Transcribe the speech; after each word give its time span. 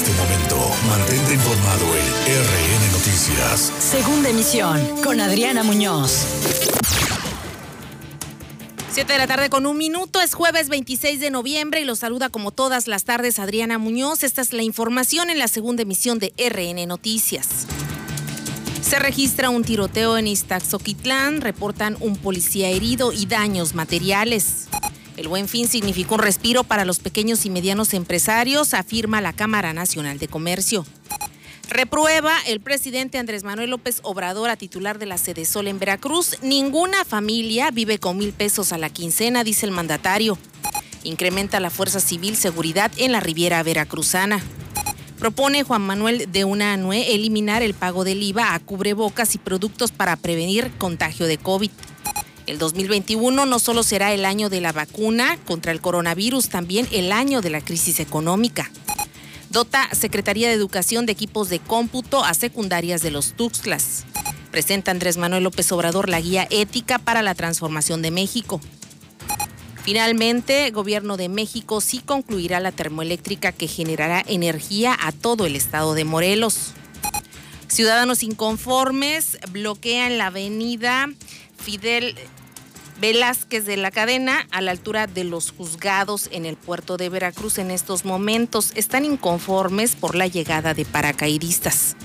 este 0.00 0.12
momento, 0.14 0.56
mantente 0.88 1.34
informado 1.34 1.84
en 1.94 2.40
RN 2.42 2.92
Noticias. 2.92 3.70
Segunda 3.78 4.30
emisión 4.30 4.80
con 5.04 5.20
Adriana 5.20 5.62
Muñoz. 5.62 6.24
Siete 8.90 9.12
de 9.12 9.18
la 9.18 9.26
tarde 9.26 9.50
con 9.50 9.66
un 9.66 9.76
minuto, 9.76 10.22
es 10.22 10.32
jueves 10.32 10.70
26 10.70 11.20
de 11.20 11.30
noviembre 11.30 11.82
y 11.82 11.84
los 11.84 11.98
saluda 11.98 12.30
como 12.30 12.50
todas 12.50 12.86
las 12.86 13.04
tardes 13.04 13.38
Adriana 13.38 13.76
Muñoz. 13.76 14.22
Esta 14.22 14.40
es 14.40 14.54
la 14.54 14.62
información 14.62 15.28
en 15.28 15.38
la 15.38 15.48
segunda 15.48 15.82
emisión 15.82 16.18
de 16.18 16.32
RN 16.38 16.86
Noticias. 16.86 17.66
Se 18.80 18.98
registra 18.98 19.50
un 19.50 19.64
tiroteo 19.64 20.16
en 20.16 20.28
Iztaxoquitlán, 20.28 21.42
reportan 21.42 21.98
un 22.00 22.16
policía 22.16 22.70
herido 22.70 23.12
y 23.12 23.26
daños 23.26 23.74
materiales. 23.74 24.66
El 25.20 25.28
buen 25.28 25.48
fin 25.48 25.68
significó 25.68 26.14
un 26.14 26.22
respiro 26.22 26.64
para 26.64 26.86
los 26.86 26.98
pequeños 26.98 27.44
y 27.44 27.50
medianos 27.50 27.92
empresarios, 27.92 28.72
afirma 28.72 29.20
la 29.20 29.34
Cámara 29.34 29.74
Nacional 29.74 30.18
de 30.18 30.28
Comercio. 30.28 30.86
Reprueba 31.68 32.32
el 32.46 32.60
presidente 32.60 33.18
Andrés 33.18 33.44
Manuel 33.44 33.68
López 33.68 34.00
Obrador 34.02 34.48
a 34.48 34.56
titular 34.56 34.98
de 34.98 35.04
la 35.04 35.18
Sede 35.18 35.44
Sol 35.44 35.68
en 35.68 35.78
Veracruz. 35.78 36.38
Ninguna 36.40 37.04
familia 37.04 37.70
vive 37.70 37.98
con 37.98 38.16
mil 38.16 38.32
pesos 38.32 38.72
a 38.72 38.78
la 38.78 38.88
quincena, 38.88 39.44
dice 39.44 39.66
el 39.66 39.72
mandatario. 39.72 40.38
Incrementa 41.04 41.60
la 41.60 41.68
Fuerza 41.68 42.00
Civil 42.00 42.34
Seguridad 42.34 42.90
en 42.96 43.12
la 43.12 43.20
Riviera 43.20 43.62
Veracruzana. 43.62 44.40
Propone 45.18 45.64
Juan 45.64 45.82
Manuel 45.82 46.32
de 46.32 46.46
Unanue 46.46 47.14
eliminar 47.14 47.62
el 47.62 47.74
pago 47.74 48.04
del 48.04 48.22
IVA 48.22 48.54
a 48.54 48.58
cubrebocas 48.58 49.34
y 49.34 49.38
productos 49.38 49.92
para 49.92 50.16
prevenir 50.16 50.70
contagio 50.78 51.26
de 51.26 51.36
COVID. 51.36 51.70
El 52.50 52.58
2021 52.58 53.46
no 53.46 53.60
solo 53.60 53.84
será 53.84 54.12
el 54.12 54.24
año 54.24 54.48
de 54.48 54.60
la 54.60 54.72
vacuna 54.72 55.38
contra 55.46 55.70
el 55.70 55.80
coronavirus, 55.80 56.48
también 56.48 56.88
el 56.90 57.12
año 57.12 57.42
de 57.42 57.50
la 57.50 57.60
crisis 57.60 58.00
económica. 58.00 58.68
Dota 59.50 59.88
Secretaría 59.94 60.48
de 60.48 60.54
Educación 60.54 61.06
de 61.06 61.12
equipos 61.12 61.48
de 61.48 61.60
cómputo 61.60 62.24
a 62.24 62.34
secundarias 62.34 63.02
de 63.02 63.12
los 63.12 63.34
Tuxtlas. 63.34 64.04
Presenta 64.50 64.90
Andrés 64.90 65.16
Manuel 65.16 65.44
López 65.44 65.70
Obrador 65.70 66.08
la 66.08 66.20
guía 66.20 66.48
ética 66.50 66.98
para 66.98 67.22
la 67.22 67.36
transformación 67.36 68.02
de 68.02 68.10
México. 68.10 68.60
Finalmente, 69.84 70.68
Gobierno 70.72 71.16
de 71.16 71.28
México 71.28 71.80
sí 71.80 72.02
concluirá 72.04 72.58
la 72.58 72.72
termoeléctrica 72.72 73.52
que 73.52 73.68
generará 73.68 74.24
energía 74.26 74.98
a 75.00 75.12
todo 75.12 75.46
el 75.46 75.54
estado 75.54 75.94
de 75.94 76.04
Morelos. 76.04 76.72
Ciudadanos 77.68 78.24
inconformes 78.24 79.38
bloquean 79.52 80.18
la 80.18 80.26
avenida 80.26 81.06
Fidel 81.60 82.16
Velázquez 83.00 83.64
de 83.64 83.78
la 83.78 83.90
cadena 83.90 84.46
a 84.50 84.60
la 84.60 84.72
altura 84.72 85.06
de 85.06 85.24
los 85.24 85.52
juzgados 85.52 86.28
en 86.32 86.44
el 86.44 86.56
puerto 86.56 86.98
de 86.98 87.08
Veracruz 87.08 87.56
en 87.56 87.70
estos 87.70 88.04
momentos 88.04 88.72
están 88.74 89.06
inconformes 89.06 89.96
por 89.96 90.14
la 90.14 90.26
llegada 90.26 90.74
de 90.74 90.84
paracaidistas. 90.84 91.96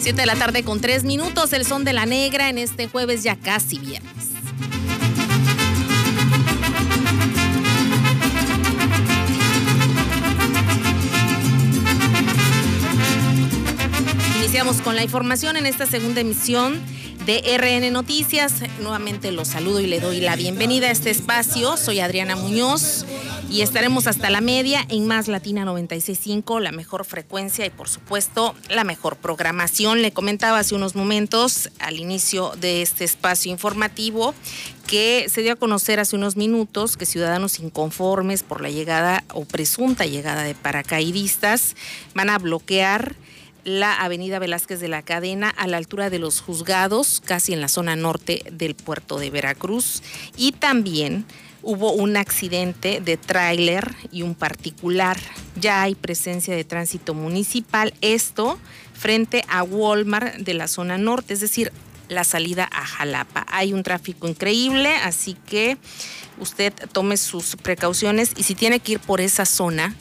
7 0.00 0.18
de 0.18 0.26
la 0.26 0.34
tarde 0.34 0.62
con 0.62 0.80
tres 0.80 1.04
minutos, 1.04 1.52
el 1.52 1.66
son 1.66 1.84
de 1.84 1.92
la 1.92 2.06
negra 2.06 2.48
en 2.48 2.56
este 2.56 2.88
jueves 2.88 3.22
ya 3.22 3.36
casi 3.36 3.78
viernes. 3.78 4.10
Iniciamos 14.38 14.80
con 14.80 14.96
la 14.96 15.02
información 15.02 15.56
en 15.56 15.66
esta 15.66 15.84
segunda 15.84 16.22
emisión 16.22 16.80
de 17.26 17.42
RN 17.58 17.92
Noticias. 17.92 18.54
Nuevamente 18.80 19.32
los 19.32 19.48
saludo 19.48 19.80
y 19.80 19.86
le 19.86 20.00
doy 20.00 20.20
la 20.20 20.36
bienvenida 20.36 20.88
a 20.88 20.90
este 20.90 21.10
espacio. 21.10 21.76
Soy 21.76 22.00
Adriana 22.00 22.36
Muñoz 22.36 23.04
y 23.50 23.62
estaremos 23.62 24.06
hasta 24.06 24.30
la 24.30 24.40
media 24.40 24.84
en 24.88 25.06
Más 25.06 25.28
Latina 25.28 25.64
96.5, 25.64 26.60
la 26.60 26.72
mejor 26.72 27.04
frecuencia 27.04 27.66
y 27.66 27.70
por 27.70 27.88
supuesto 27.88 28.54
la 28.68 28.84
mejor 28.84 29.16
programación. 29.16 30.02
Le 30.02 30.12
comentaba 30.12 30.58
hace 30.58 30.74
unos 30.74 30.94
momentos 30.94 31.70
al 31.78 31.98
inicio 31.98 32.52
de 32.60 32.82
este 32.82 33.04
espacio 33.04 33.50
informativo 33.50 34.34
que 34.86 35.26
se 35.28 35.42
dio 35.42 35.52
a 35.52 35.56
conocer 35.56 36.00
hace 36.00 36.16
unos 36.16 36.36
minutos 36.36 36.96
que 36.96 37.06
ciudadanos 37.06 37.60
inconformes 37.60 38.42
por 38.42 38.60
la 38.60 38.70
llegada 38.70 39.24
o 39.32 39.44
presunta 39.44 40.06
llegada 40.06 40.42
de 40.42 40.54
paracaidistas 40.54 41.76
van 42.14 42.30
a 42.30 42.38
bloquear 42.38 43.14
la 43.64 43.94
avenida 43.94 44.38
Velázquez 44.38 44.80
de 44.80 44.88
la 44.88 45.02
Cadena 45.02 45.50
a 45.50 45.66
la 45.66 45.76
altura 45.76 46.10
de 46.10 46.18
los 46.18 46.40
juzgados, 46.40 47.22
casi 47.24 47.52
en 47.52 47.60
la 47.60 47.68
zona 47.68 47.96
norte 47.96 48.42
del 48.50 48.74
puerto 48.74 49.18
de 49.18 49.30
Veracruz, 49.30 50.02
y 50.36 50.52
también 50.52 51.24
hubo 51.62 51.92
un 51.92 52.16
accidente 52.16 53.00
de 53.00 53.16
tráiler 53.16 53.94
y 54.10 54.22
un 54.22 54.34
particular. 54.34 55.18
Ya 55.56 55.82
hay 55.82 55.94
presencia 55.94 56.54
de 56.54 56.64
tránsito 56.64 57.14
municipal. 57.14 57.92
Esto 58.00 58.58
frente 58.94 59.44
a 59.48 59.62
Walmart 59.62 60.36
de 60.36 60.54
la 60.54 60.68
zona 60.68 60.98
norte, 60.98 61.34
es 61.34 61.40
decir, 61.40 61.72
la 62.08 62.24
salida 62.24 62.68
a 62.72 62.84
Jalapa. 62.84 63.46
Hay 63.48 63.72
un 63.72 63.82
tráfico 63.82 64.26
increíble, 64.28 64.94
así 64.96 65.36
que 65.46 65.78
usted 66.38 66.72
tome 66.92 67.16
sus 67.16 67.56
precauciones 67.56 68.32
y 68.36 68.42
si 68.42 68.54
tiene 68.54 68.80
que 68.80 68.92
ir 68.92 69.00
por 69.00 69.20
esa 69.20 69.46
zona 69.46 69.94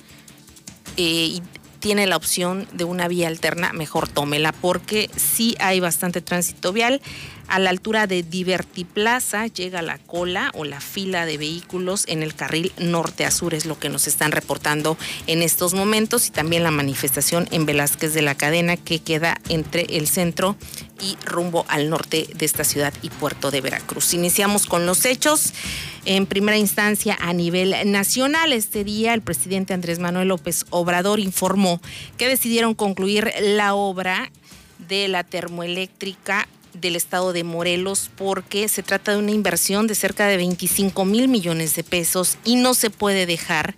eh, 0.97 1.39
tiene 1.79 2.07
la 2.07 2.17
opción 2.17 2.67
de 2.73 2.84
una 2.84 3.07
vía 3.07 3.28
alterna, 3.28 3.73
mejor 3.73 4.07
tómela 4.07 4.51
porque 4.51 5.09
sí 5.16 5.56
hay 5.59 5.79
bastante 5.79 6.22
tránsito 6.22 6.73
vial 6.73 7.01
a 7.49 7.59
la 7.59 7.71
altura 7.71 8.07
de 8.07 8.23
Divertiplaza 8.23 9.47
llega 9.47 9.81
la 9.81 9.97
cola 9.97 10.51
o 10.53 10.65
la 10.65 10.79
fila 10.81 11.25
de 11.25 11.37
vehículos 11.37 12.05
en 12.07 12.23
el 12.23 12.35
carril 12.35 12.71
norte 12.77 13.25
a 13.25 13.29
es 13.51 13.65
lo 13.65 13.79
que 13.79 13.89
nos 13.89 14.07
están 14.07 14.31
reportando 14.31 14.97
en 15.25 15.41
estos 15.41 15.73
momentos, 15.73 16.27
y 16.27 16.31
también 16.31 16.63
la 16.63 16.71
manifestación 16.71 17.47
en 17.51 17.65
Velázquez 17.65 18.13
de 18.13 18.21
la 18.21 18.35
Cadena 18.35 18.77
que 18.77 18.99
queda 18.99 19.39
entre 19.47 19.83
el 19.97 20.07
centro 20.07 20.55
y 21.01 21.17
rumbo 21.25 21.65
al 21.69 21.89
norte 21.89 22.27
de 22.35 22.45
esta 22.45 22.63
ciudad 22.63 22.93
y 23.01 23.09
puerto 23.09 23.49
de 23.49 23.61
Veracruz. 23.61 24.13
Iniciamos 24.13 24.65
con 24.65 24.85
los 24.85 25.05
hechos. 25.05 25.53
En 26.05 26.25
primera 26.25 26.57
instancia, 26.57 27.17
a 27.21 27.33
nivel 27.33 27.73
nacional, 27.91 28.51
este 28.53 28.83
día 28.83 29.13
el 29.13 29.21
presidente 29.21 29.73
Andrés 29.73 29.99
Manuel 29.99 30.27
López 30.27 30.65
Obrador 30.69 31.19
informó 31.19 31.81
que 32.17 32.27
decidieron 32.27 32.73
concluir 32.73 33.31
la 33.41 33.73
obra 33.73 34.31
de 34.88 35.07
la 35.07 35.23
termoeléctrica 35.23 36.47
del 36.79 36.95
estado 36.95 37.34
de 37.34 37.44
Morelos 37.44 38.09
porque 38.16 38.67
se 38.69 38.84
trata 38.84 39.12
de 39.12 39.17
una 39.17 39.31
inversión 39.31 39.88
de 39.88 39.95
cerca 39.95 40.28
de 40.28 40.38
25 40.38 41.06
mil 41.06 41.28
millones 41.28 41.75
de 41.75 41.84
pesos 41.84 42.38
y 42.44 42.56
no 42.56 42.73
se 42.73 42.90
puede 42.90 43.25
dejar 43.25 43.75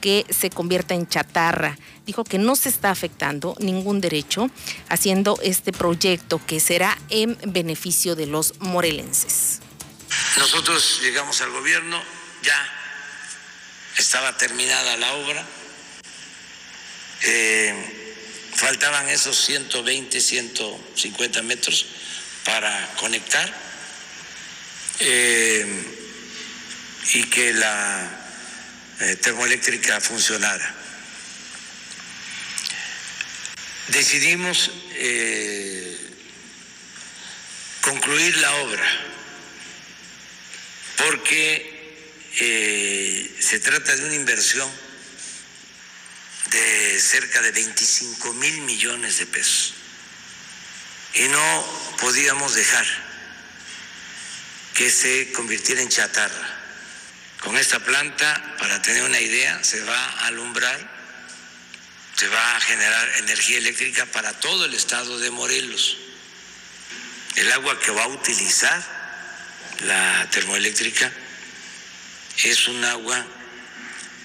que 0.00 0.26
se 0.28 0.50
convierta 0.50 0.94
en 0.94 1.08
chatarra. 1.08 1.78
Dijo 2.06 2.24
que 2.24 2.38
no 2.38 2.56
se 2.56 2.68
está 2.68 2.90
afectando 2.90 3.56
ningún 3.58 4.00
derecho 4.00 4.50
haciendo 4.88 5.38
este 5.42 5.72
proyecto 5.72 6.40
que 6.46 6.60
será 6.60 6.98
en 7.08 7.38
beneficio 7.46 8.14
de 8.14 8.26
los 8.26 8.54
morelenses. 8.60 9.60
Nosotros 10.38 11.00
llegamos 11.02 11.40
al 11.40 11.50
gobierno, 11.50 12.00
ya 12.42 12.72
estaba 13.96 14.36
terminada 14.36 14.96
la 14.96 15.14
obra, 15.14 15.46
eh, 17.22 18.04
faltaban 18.54 19.08
esos 19.08 19.36
120, 19.36 20.20
150 20.20 21.42
metros 21.42 21.86
para 22.44 22.94
conectar 22.96 23.52
eh, 25.00 25.66
y 27.14 27.24
que 27.24 27.52
la 27.54 28.26
eh, 29.00 29.16
termoeléctrica 29.16 30.00
funcionara. 30.00 30.74
Decidimos 33.88 34.70
eh, 34.92 35.98
concluir 37.82 38.36
la 38.38 38.54
obra 38.56 39.00
porque 40.96 41.72
se 43.40 43.60
trata 43.60 43.94
de 43.94 44.06
una 44.06 44.14
inversión 44.14 44.68
de 46.50 47.00
cerca 47.00 47.40
de 47.42 47.52
25 47.52 48.32
mil 48.34 48.58
millones 48.62 49.18
de 49.18 49.26
pesos 49.26 49.74
y 51.14 51.28
no 51.28 51.64
podíamos 52.00 52.54
dejar 52.54 52.86
que 54.74 54.90
se 54.90 55.32
convirtiera 55.32 55.80
en 55.80 55.88
chatarra. 55.88 56.60
Con 57.40 57.56
esta 57.56 57.78
planta, 57.78 58.56
para 58.58 58.82
tener 58.82 59.04
una 59.04 59.20
idea, 59.20 59.62
se 59.62 59.82
va 59.84 59.96
a 59.96 60.26
alumbrar, 60.26 60.78
se 62.16 62.26
va 62.28 62.56
a 62.56 62.60
generar 62.60 63.08
energía 63.18 63.58
eléctrica 63.58 64.06
para 64.06 64.32
todo 64.40 64.64
el 64.64 64.74
estado 64.74 65.18
de 65.18 65.30
Morelos. 65.30 65.98
El 67.36 67.52
agua 67.52 67.78
que 67.78 67.90
va 67.92 68.04
a 68.04 68.08
utilizar 68.08 68.82
la 69.80 70.28
termoeléctrica 70.30 71.12
es 72.42 72.66
un 72.68 72.84
agua 72.84 73.24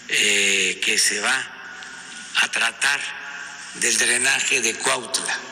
eh, 0.08 0.80
que 0.84 0.98
se 0.98 1.20
va 1.20 1.48
a 2.36 2.52
tratar 2.52 3.00
del 3.76 3.98
drenaje 3.98 4.62
de 4.62 4.74
Cuautla 4.76 5.49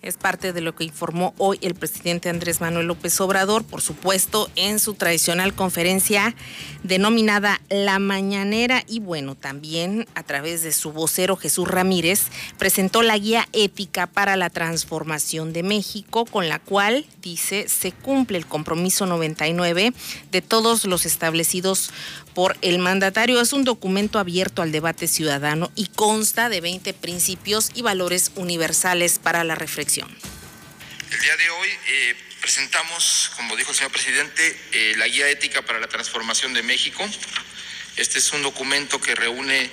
es 0.00 0.16
parte 0.16 0.52
de 0.52 0.60
lo 0.60 0.74
que 0.76 0.84
informó 0.84 1.34
hoy 1.38 1.58
el 1.60 1.74
presidente 1.74 2.28
Andrés 2.28 2.60
Manuel 2.60 2.86
López 2.86 3.20
Obrador, 3.20 3.64
por 3.64 3.82
supuesto, 3.82 4.48
en 4.54 4.78
su 4.78 4.94
tradicional 4.94 5.54
conferencia 5.54 6.36
denominada 6.84 7.60
La 7.68 7.98
Mañanera. 7.98 8.84
Y 8.86 9.00
bueno, 9.00 9.34
también 9.34 10.06
a 10.14 10.22
través 10.22 10.62
de 10.62 10.72
su 10.72 10.92
vocero 10.92 11.36
Jesús 11.36 11.66
Ramírez 11.66 12.28
presentó 12.58 13.02
la 13.02 13.18
guía 13.18 13.48
ética 13.52 14.06
para 14.06 14.36
la 14.36 14.50
transformación 14.50 15.52
de 15.52 15.64
México, 15.64 16.24
con 16.26 16.48
la 16.48 16.60
cual, 16.60 17.04
dice, 17.20 17.68
se 17.68 17.90
cumple 17.90 18.38
el 18.38 18.46
compromiso 18.46 19.04
99 19.04 19.92
de 20.30 20.42
todos 20.42 20.84
los 20.84 21.06
establecidos 21.06 21.90
por 22.38 22.56
el 22.62 22.78
mandatario. 22.78 23.40
Es 23.40 23.52
un 23.52 23.64
documento 23.64 24.20
abierto 24.20 24.62
al 24.62 24.70
debate 24.70 25.08
ciudadano 25.08 25.72
y 25.74 25.88
consta 25.88 26.48
de 26.48 26.60
20 26.60 26.94
principios 26.94 27.72
y 27.74 27.82
valores 27.82 28.30
universales 28.36 29.18
para 29.18 29.42
la 29.42 29.56
reflexión. 29.56 30.08
El 31.10 31.20
día 31.20 31.36
de 31.36 31.50
hoy 31.50 31.68
eh, 31.88 32.14
presentamos, 32.40 33.32
como 33.34 33.56
dijo 33.56 33.72
el 33.72 33.76
señor 33.76 33.90
presidente, 33.90 34.56
eh, 34.70 34.94
la 34.98 35.08
guía 35.08 35.28
ética 35.28 35.62
para 35.62 35.80
la 35.80 35.88
transformación 35.88 36.54
de 36.54 36.62
México. 36.62 37.04
Este 37.96 38.20
es 38.20 38.32
un 38.32 38.42
documento 38.42 39.00
que 39.00 39.16
reúne 39.16 39.68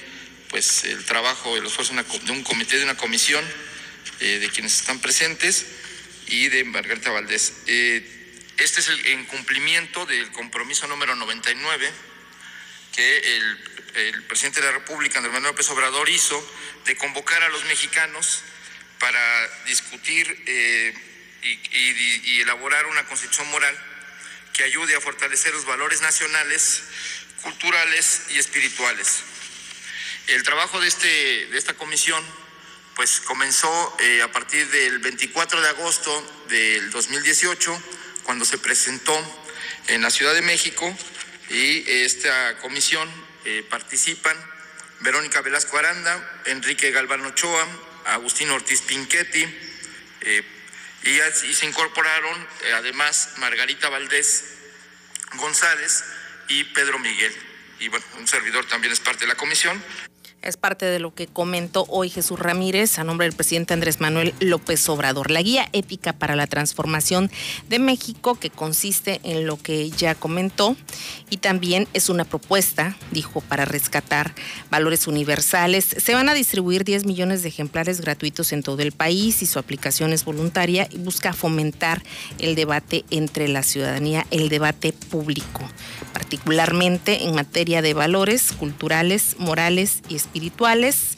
pues, 0.50 0.86
el 0.86 1.06
trabajo, 1.06 1.56
el 1.58 1.68
esfuerzo 1.68 1.94
de 1.94 2.32
un 2.32 2.42
comité, 2.42 2.80
de 2.80 2.86
una 2.86 2.98
comisión, 2.98 3.46
eh, 4.22 4.40
de 4.40 4.50
quienes 4.50 4.74
están 4.74 4.98
presentes 4.98 5.68
y 6.26 6.48
de 6.48 6.64
Margarita 6.64 7.12
Valdés. 7.12 7.58
este 7.68 8.80
es 8.80 8.88
el 8.88 9.06
en 9.06 9.26
cumplimiento 9.26 10.08
del 10.08 10.32
compromiso 10.32 10.88
número 10.88 11.14
99 11.14 12.15
que 12.96 13.38
el, 13.38 14.24
presidente 14.28 14.60
de 14.60 14.68
la 14.68 14.74
República, 14.74 15.18
Andrés 15.18 15.34
Manuel 15.34 15.52
López 15.52 15.70
Obrador, 15.70 16.10
hizo 16.10 16.36
de 16.86 16.98
convocar 16.98 17.42
a 17.44 17.50
los 17.50 17.64
mexicanos 17.66 18.42
para 19.00 19.48
discutir 19.66 20.44
eh, 20.48 20.94
y, 21.42 22.42
elaborar 22.42 22.86
una 22.88 23.06
constitución 23.06 23.50
moral 23.52 23.78
que 24.54 24.64
ayude 24.64 24.96
a 24.96 25.02
fortalecer 25.02 25.54
los 25.54 25.66
valores 25.66 26.02
nacionales, 26.02 26.84
culturales 27.42 28.24
y 28.32 28.40
espirituales. 28.40 29.24
El 30.28 30.44
trabajo 30.44 30.80
de, 30.80 30.88
este, 30.88 31.08
de 31.48 31.58
esta 31.58 31.74
comisión 31.76 32.24
pues 32.96 33.20
comenzó 33.22 33.98
eh, 34.00 34.22
a 34.22 34.32
partir 34.32 34.68
del 34.70 35.00
24 35.00 35.62
de 35.62 35.70
agosto 35.70 36.46
del 36.48 36.90
2018, 36.92 37.82
cuando 38.24 38.46
se 38.46 38.58
presentó 38.58 39.16
en 39.88 40.02
la 40.02 40.10
Ciudad 40.10 40.34
de 40.34 40.42
México 40.42 40.98
y 41.50 41.84
esta 41.88 42.58
comisión 42.58 43.10
eh, 43.46 43.66
participan 43.70 44.36
Verónica 45.02 45.42
Velasco 45.42 45.78
Aranda, 45.78 46.42
Enrique 46.46 46.92
Galván 46.92 47.26
Ochoa, 47.26 47.68
Agustín 48.06 48.50
Ortiz 48.50 48.82
Pinchetti, 48.82 49.46
eh, 50.22 50.44
y, 51.04 51.54
se 51.54 51.66
incorporaron 51.68 52.48
eh, 52.64 52.74
además 52.74 53.34
Margarita 53.38 53.90
Valdés 53.90 54.46
González 55.36 56.04
y 56.48 56.64
Pedro 56.64 56.98
Miguel. 56.98 57.36
Y 57.80 57.90
bueno, 57.90 58.06
un 58.18 58.28
servidor 58.28 58.66
también 58.66 58.92
es 58.92 59.00
parte 59.00 59.22
de 59.22 59.28
la 59.28 59.36
comisión. 59.36 59.82
Es 60.46 60.58
parte 60.58 60.86
de 60.86 61.00
lo 61.00 61.12
que 61.12 61.26
comentó 61.26 61.88
hoy 61.90 62.12
Jesús 62.12 62.38
Ramírez 62.38 63.00
a 63.00 63.04
nombre 63.04 63.26
del 63.26 63.36
presidente 63.36 63.74
Andrés 63.74 64.00
Manuel 64.00 64.36
López 64.40 64.88
Obrador. 64.90 65.32
La 65.32 65.42
guía 65.42 65.68
ética 65.74 66.14
para 66.14 66.36
la 66.36 66.46
transformación 66.46 67.32
de 67.68 67.80
México, 67.80 68.36
que 68.36 68.52
consiste 68.52 69.22
en 69.24 69.48
lo 69.48 69.58
que 69.58 69.90
ya 69.90 70.14
comentó, 70.14 70.76
y 71.32 71.38
también 71.38 71.88
es 71.94 72.10
una 72.10 72.26
propuesta, 72.26 72.96
dijo, 73.10 73.42
para 73.42 73.66
rescatar 73.66 74.36
valores 74.70 75.08
universales. 75.08 75.84
Se 75.84 76.14
van 76.14 76.30
a 76.30 76.36
distribuir 76.36 76.84
10 76.84 77.06
millones 77.06 77.42
de 77.42 77.50
ejemplares 77.50 78.00
gratuitos 78.00 78.54
en 78.54 78.62
todo 78.62 78.84
el 78.84 78.92
país 78.92 79.42
y 79.42 79.48
su 79.48 79.58
aplicación 79.58 80.14
es 80.14 80.26
voluntaria 80.26 80.88
y 80.92 81.00
busca 81.00 81.34
fomentar 81.34 82.04
el 82.38 82.54
debate 82.54 83.04
entre 83.10 83.48
la 83.48 83.64
ciudadanía, 83.64 84.28
el 84.30 84.50
debate 84.50 84.94
público, 84.94 85.68
particularmente 86.14 87.24
en 87.24 87.34
materia 87.34 87.82
de 87.82 87.96
valores 87.96 88.52
culturales, 88.52 89.38
morales 89.40 90.04
y 90.08 90.14
espirituales 90.18 90.35
espirituales. 90.36 91.18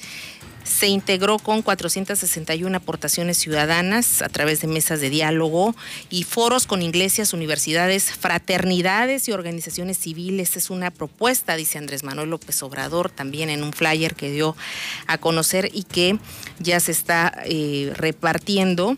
Se 0.64 0.88
integró 0.88 1.40
con 1.40 1.62
461 1.62 2.78
aportaciones 2.78 3.38
ciudadanas 3.38 4.22
a 4.22 4.30
través 4.30 4.62
de 4.62 4.68
mesas 4.68 5.00
de 5.00 5.10
diálogo 5.10 5.74
y 6.10 6.24
foros 6.24 6.68
con 6.68 6.82
iglesias, 6.82 7.34
universidades, 7.34 8.12
fraternidades 8.12 9.28
y 9.28 9.32
organizaciones 9.32 9.98
civiles. 9.98 10.56
Es 10.56 10.70
una 10.70 10.92
propuesta, 10.92 11.56
dice 11.56 11.80
Andrés 11.80 12.04
Manuel 12.04 12.30
López 12.30 12.62
Obrador, 12.62 13.10
también 13.10 13.50
en 13.50 13.64
un 13.64 13.74
flyer 13.74 14.14
que 14.14 14.30
dio 14.30 14.56
a 15.08 15.18
conocer 15.18 15.72
y 15.74 15.84
que 15.84 16.20
ya 16.60 16.80
se 16.80 16.92
está 16.92 17.34
eh, 17.46 17.92
repartiendo 17.96 18.98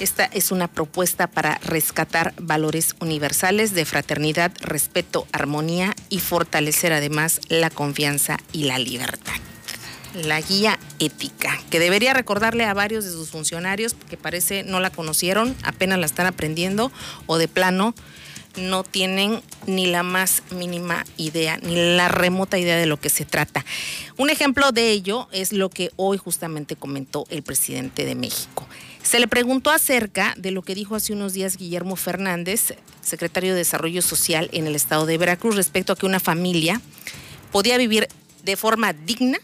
esta 0.00 0.24
es 0.24 0.50
una 0.50 0.68
propuesta 0.68 1.26
para 1.26 1.58
rescatar 1.58 2.34
valores 2.38 2.96
universales 3.00 3.74
de 3.74 3.84
fraternidad, 3.84 4.52
respeto, 4.60 5.26
armonía 5.32 5.94
y 6.08 6.18
fortalecer 6.18 6.92
además 6.92 7.40
la 7.48 7.70
confianza 7.70 8.38
y 8.52 8.64
la 8.64 8.78
libertad. 8.78 9.34
La 10.14 10.40
guía 10.40 10.78
ética, 11.00 11.60
que 11.70 11.80
debería 11.80 12.14
recordarle 12.14 12.64
a 12.64 12.74
varios 12.74 13.04
de 13.04 13.10
sus 13.10 13.30
funcionarios, 13.30 13.94
que 14.08 14.16
parece 14.16 14.62
no 14.62 14.80
la 14.80 14.90
conocieron, 14.90 15.56
apenas 15.62 15.98
la 15.98 16.06
están 16.06 16.26
aprendiendo 16.26 16.92
o 17.26 17.36
de 17.36 17.48
plano 17.48 17.94
no 18.56 18.84
tienen 18.84 19.42
ni 19.66 19.86
la 19.86 20.02
más 20.02 20.42
mínima 20.50 21.04
idea, 21.16 21.58
ni 21.62 21.96
la 21.96 22.08
remota 22.08 22.58
idea 22.58 22.76
de 22.76 22.86
lo 22.86 23.00
que 23.00 23.10
se 23.10 23.24
trata. 23.24 23.64
Un 24.16 24.30
ejemplo 24.30 24.72
de 24.72 24.90
ello 24.90 25.28
es 25.32 25.52
lo 25.52 25.70
que 25.70 25.90
hoy 25.96 26.18
justamente 26.18 26.76
comentó 26.76 27.26
el 27.30 27.42
presidente 27.42 28.04
de 28.04 28.14
México. 28.14 28.66
Se 29.04 29.20
le 29.20 29.28
preguntó 29.28 29.70
acerca 29.70 30.34
de 30.38 30.50
lo 30.50 30.62
que 30.62 30.74
dijo 30.74 30.96
hace 30.96 31.12
unos 31.12 31.34
días 31.34 31.58
Guillermo 31.58 31.94
Fernández, 31.94 32.74
secretario 33.02 33.52
de 33.52 33.58
Desarrollo 33.58 34.00
Social 34.00 34.48
en 34.52 34.66
el 34.66 34.74
estado 34.74 35.04
de 35.04 35.18
Veracruz, 35.18 35.56
respecto 35.56 35.92
a 35.92 35.96
que 35.96 36.06
una 36.06 36.20
familia 36.20 36.80
podía 37.52 37.76
vivir 37.76 38.08
de 38.44 38.56
forma 38.56 38.94
digna 38.94 39.38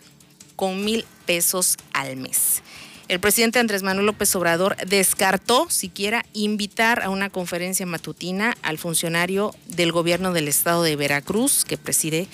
con 0.57 0.83
mil 0.83 1.05
pesos 1.27 1.77
al 1.93 2.17
mes. 2.17 2.63
El 3.09 3.21
presidente 3.21 3.59
Andrés 3.59 3.83
Manuel 3.83 4.07
López 4.07 4.35
Obrador 4.35 4.77
descartó 4.87 5.69
siquiera 5.69 6.25
invitar 6.33 7.03
a 7.03 7.11
una 7.11 7.29
conferencia 7.29 7.85
matutina 7.85 8.57
al 8.63 8.79
funcionario 8.79 9.55
del 9.67 9.93
gobierno 9.93 10.33
del 10.33 10.49
estado 10.49 10.83
de 10.85 10.97
Veracruz 10.97 11.67
que 11.67 11.77
preside 11.77 12.29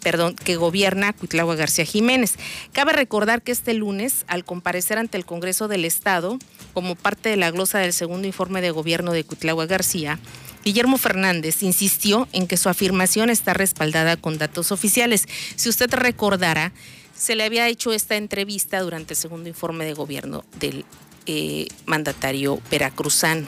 perdón, 0.00 0.34
que 0.34 0.56
gobierna 0.56 1.12
Cuitlagua 1.12 1.54
García 1.56 1.84
Jiménez. 1.84 2.36
Cabe 2.72 2.92
recordar 2.92 3.42
que 3.42 3.52
este 3.52 3.74
lunes, 3.74 4.24
al 4.26 4.44
comparecer 4.44 4.98
ante 4.98 5.18
el 5.18 5.26
Congreso 5.26 5.68
del 5.68 5.84
Estado, 5.84 6.38
como 6.72 6.94
parte 6.94 7.28
de 7.28 7.36
la 7.36 7.50
glosa 7.50 7.78
del 7.78 7.92
segundo 7.92 8.26
informe 8.26 8.60
de 8.60 8.70
gobierno 8.70 9.12
de 9.12 9.24
Cuitlagua 9.24 9.66
García, 9.66 10.18
Guillermo 10.64 10.98
Fernández 10.98 11.62
insistió 11.62 12.28
en 12.32 12.46
que 12.46 12.56
su 12.56 12.68
afirmación 12.68 13.30
está 13.30 13.54
respaldada 13.54 14.16
con 14.16 14.38
datos 14.38 14.72
oficiales. 14.72 15.26
Si 15.56 15.68
usted 15.68 15.92
recordará, 15.92 16.72
se 17.16 17.34
le 17.34 17.44
había 17.44 17.68
hecho 17.68 17.92
esta 17.92 18.16
entrevista 18.16 18.80
durante 18.80 19.14
el 19.14 19.18
segundo 19.18 19.48
informe 19.48 19.84
de 19.84 19.94
gobierno 19.94 20.44
del 20.58 20.84
eh, 21.26 21.68
mandatario 21.86 22.60
veracruzano, 22.70 23.46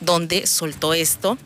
donde 0.00 0.46
soltó 0.46 0.94
esto, 0.94 1.38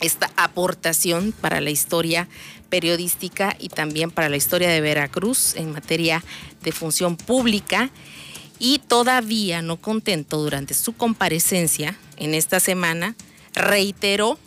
esta 0.00 0.30
aportación 0.36 1.32
para 1.32 1.60
la 1.60 1.70
historia 1.70 2.28
periodística 2.68 3.56
y 3.58 3.68
también 3.68 4.10
para 4.10 4.28
la 4.28 4.36
historia 4.36 4.68
de 4.68 4.80
Veracruz 4.80 5.54
en 5.54 5.72
materia 5.72 6.24
de 6.62 6.72
función 6.72 7.16
pública. 7.16 7.90
Y 8.64 8.78
todavía 8.78 9.60
no 9.60 9.76
contento 9.76 10.38
durante 10.38 10.72
su 10.72 10.94
comparecencia 10.94 11.98
en 12.16 12.32
esta 12.32 12.60
semana, 12.60 13.14
reiteró 13.52 14.38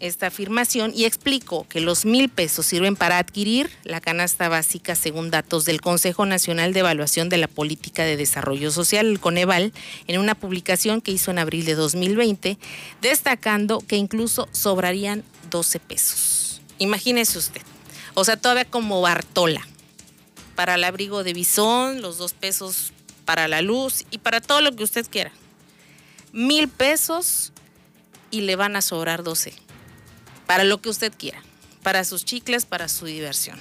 esta 0.00 0.28
afirmación 0.28 0.92
y 0.94 1.04
explicó 1.04 1.68
que 1.68 1.82
los 1.82 2.06
mil 2.06 2.30
pesos 2.30 2.64
sirven 2.64 2.96
para 2.96 3.18
adquirir 3.18 3.68
la 3.84 4.00
canasta 4.00 4.48
básica 4.48 4.94
según 4.94 5.30
datos 5.30 5.66
del 5.66 5.82
Consejo 5.82 6.24
Nacional 6.24 6.72
de 6.72 6.80
Evaluación 6.80 7.28
de 7.28 7.36
la 7.36 7.48
Política 7.48 8.04
de 8.04 8.16
Desarrollo 8.16 8.70
Social, 8.70 9.08
el 9.08 9.20
Coneval, 9.20 9.74
en 10.06 10.20
una 10.20 10.34
publicación 10.34 11.02
que 11.02 11.12
hizo 11.12 11.30
en 11.30 11.38
abril 11.38 11.66
de 11.66 11.74
2020, 11.74 12.56
destacando 13.02 13.80
que 13.80 13.96
incluso 13.96 14.48
sobrarían 14.52 15.22
12 15.50 15.80
pesos. 15.80 16.62
Imagínese 16.78 17.36
usted. 17.36 17.60
O 18.14 18.24
sea, 18.24 18.38
todavía 18.38 18.64
como 18.64 19.02
Bartola. 19.02 19.60
Para 20.54 20.76
el 20.76 20.84
abrigo 20.84 21.22
de 21.22 21.34
bisón, 21.34 22.00
los 22.00 22.16
dos 22.16 22.32
pesos 22.32 22.94
para 23.26 23.48
la 23.48 23.60
luz 23.60 24.06
y 24.10 24.18
para 24.18 24.40
todo 24.40 24.62
lo 24.62 24.74
que 24.74 24.84
usted 24.84 25.06
quiera. 25.10 25.32
Mil 26.32 26.68
pesos 26.68 27.52
y 28.30 28.40
le 28.40 28.56
van 28.56 28.76
a 28.76 28.80
sobrar 28.80 29.22
12. 29.22 29.52
Para 30.46 30.64
lo 30.64 30.80
que 30.80 30.88
usted 30.88 31.12
quiera. 31.14 31.42
Para 31.82 32.04
sus 32.04 32.24
chicles, 32.24 32.64
para 32.64 32.88
su 32.88 33.04
diversión. 33.04 33.60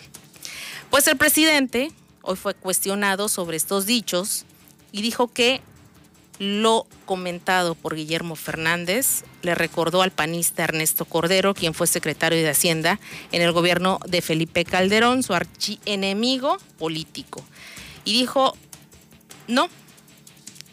Pues 0.90 1.08
el 1.08 1.18
presidente 1.18 1.92
hoy 2.22 2.38
fue 2.38 2.54
cuestionado 2.54 3.28
sobre 3.28 3.58
estos 3.58 3.86
dichos 3.86 4.46
y 4.92 5.02
dijo 5.02 5.28
que 5.28 5.62
lo 6.40 6.86
comentado 7.06 7.76
por 7.76 7.96
Guillermo 7.96 8.36
Fernández 8.36 9.24
le 9.42 9.56
recordó 9.56 10.02
al 10.02 10.12
panista 10.12 10.64
Ernesto 10.64 11.06
Cordero, 11.06 11.54
quien 11.54 11.74
fue 11.74 11.88
secretario 11.88 12.42
de 12.42 12.50
Hacienda 12.50 13.00
en 13.32 13.42
el 13.42 13.52
gobierno 13.52 14.00
de 14.06 14.22
Felipe 14.22 14.66
Calderón, 14.66 15.24
su 15.24 15.34
archienemigo 15.34 16.58
político. 16.78 17.44
Y 18.04 18.14
dijo, 18.14 18.58
no, 19.48 19.70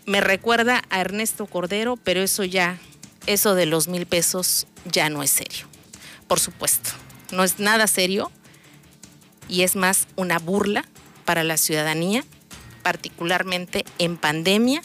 me 0.07 0.21
recuerda 0.21 0.83
a 0.91 1.01
Ernesto 1.01 1.47
Cordero, 1.47 1.97
pero 1.97 2.21
eso 2.21 2.45
ya, 2.45 2.79
eso 3.27 3.55
de 3.55 3.67
los 3.67 3.89
mil 3.89 4.07
pesos 4.07 4.67
ya 4.85 5.11
no 5.11 5.23
es 5.23 5.31
serio. 5.31 5.67
Por 6.29 6.41
supuesto, 6.41 6.91
no 7.31 7.45
es 7.45 7.59
nada 7.59 7.87
serio 7.87 8.31
y 9.49 9.63
es 9.63 9.77
más 9.77 10.07
una 10.17 10.39
burla 10.39 10.85
para 11.25 11.45
la 11.45 11.57
ciudadanía, 11.57 12.25
particularmente 12.83 13.85
en 13.99 14.17
pandemia 14.17 14.83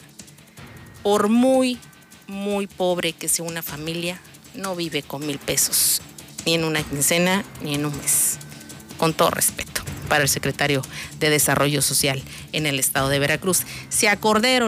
por 1.02 1.28
muy, 1.28 1.78
muy 2.26 2.66
pobre 2.66 3.12
que 3.12 3.28
sea 3.28 3.44
una 3.44 3.62
familia, 3.62 4.20
no 4.54 4.76
vive 4.76 5.02
con 5.02 5.26
mil 5.26 5.38
pesos, 5.38 6.02
ni 6.44 6.54
en 6.54 6.64
una 6.64 6.82
quincena, 6.82 7.44
ni 7.62 7.74
en 7.74 7.86
un 7.86 7.96
mes. 7.96 8.38
Con 8.98 9.14
todo 9.14 9.30
respeto 9.30 9.67
para 10.08 10.22
el 10.22 10.28
secretario 10.28 10.82
de 11.20 11.30
Desarrollo 11.30 11.82
Social 11.82 12.22
en 12.52 12.66
el 12.66 12.78
estado 12.78 13.08
de 13.08 13.18
Veracruz. 13.18 13.62
Si 13.88 14.06
a 14.06 14.18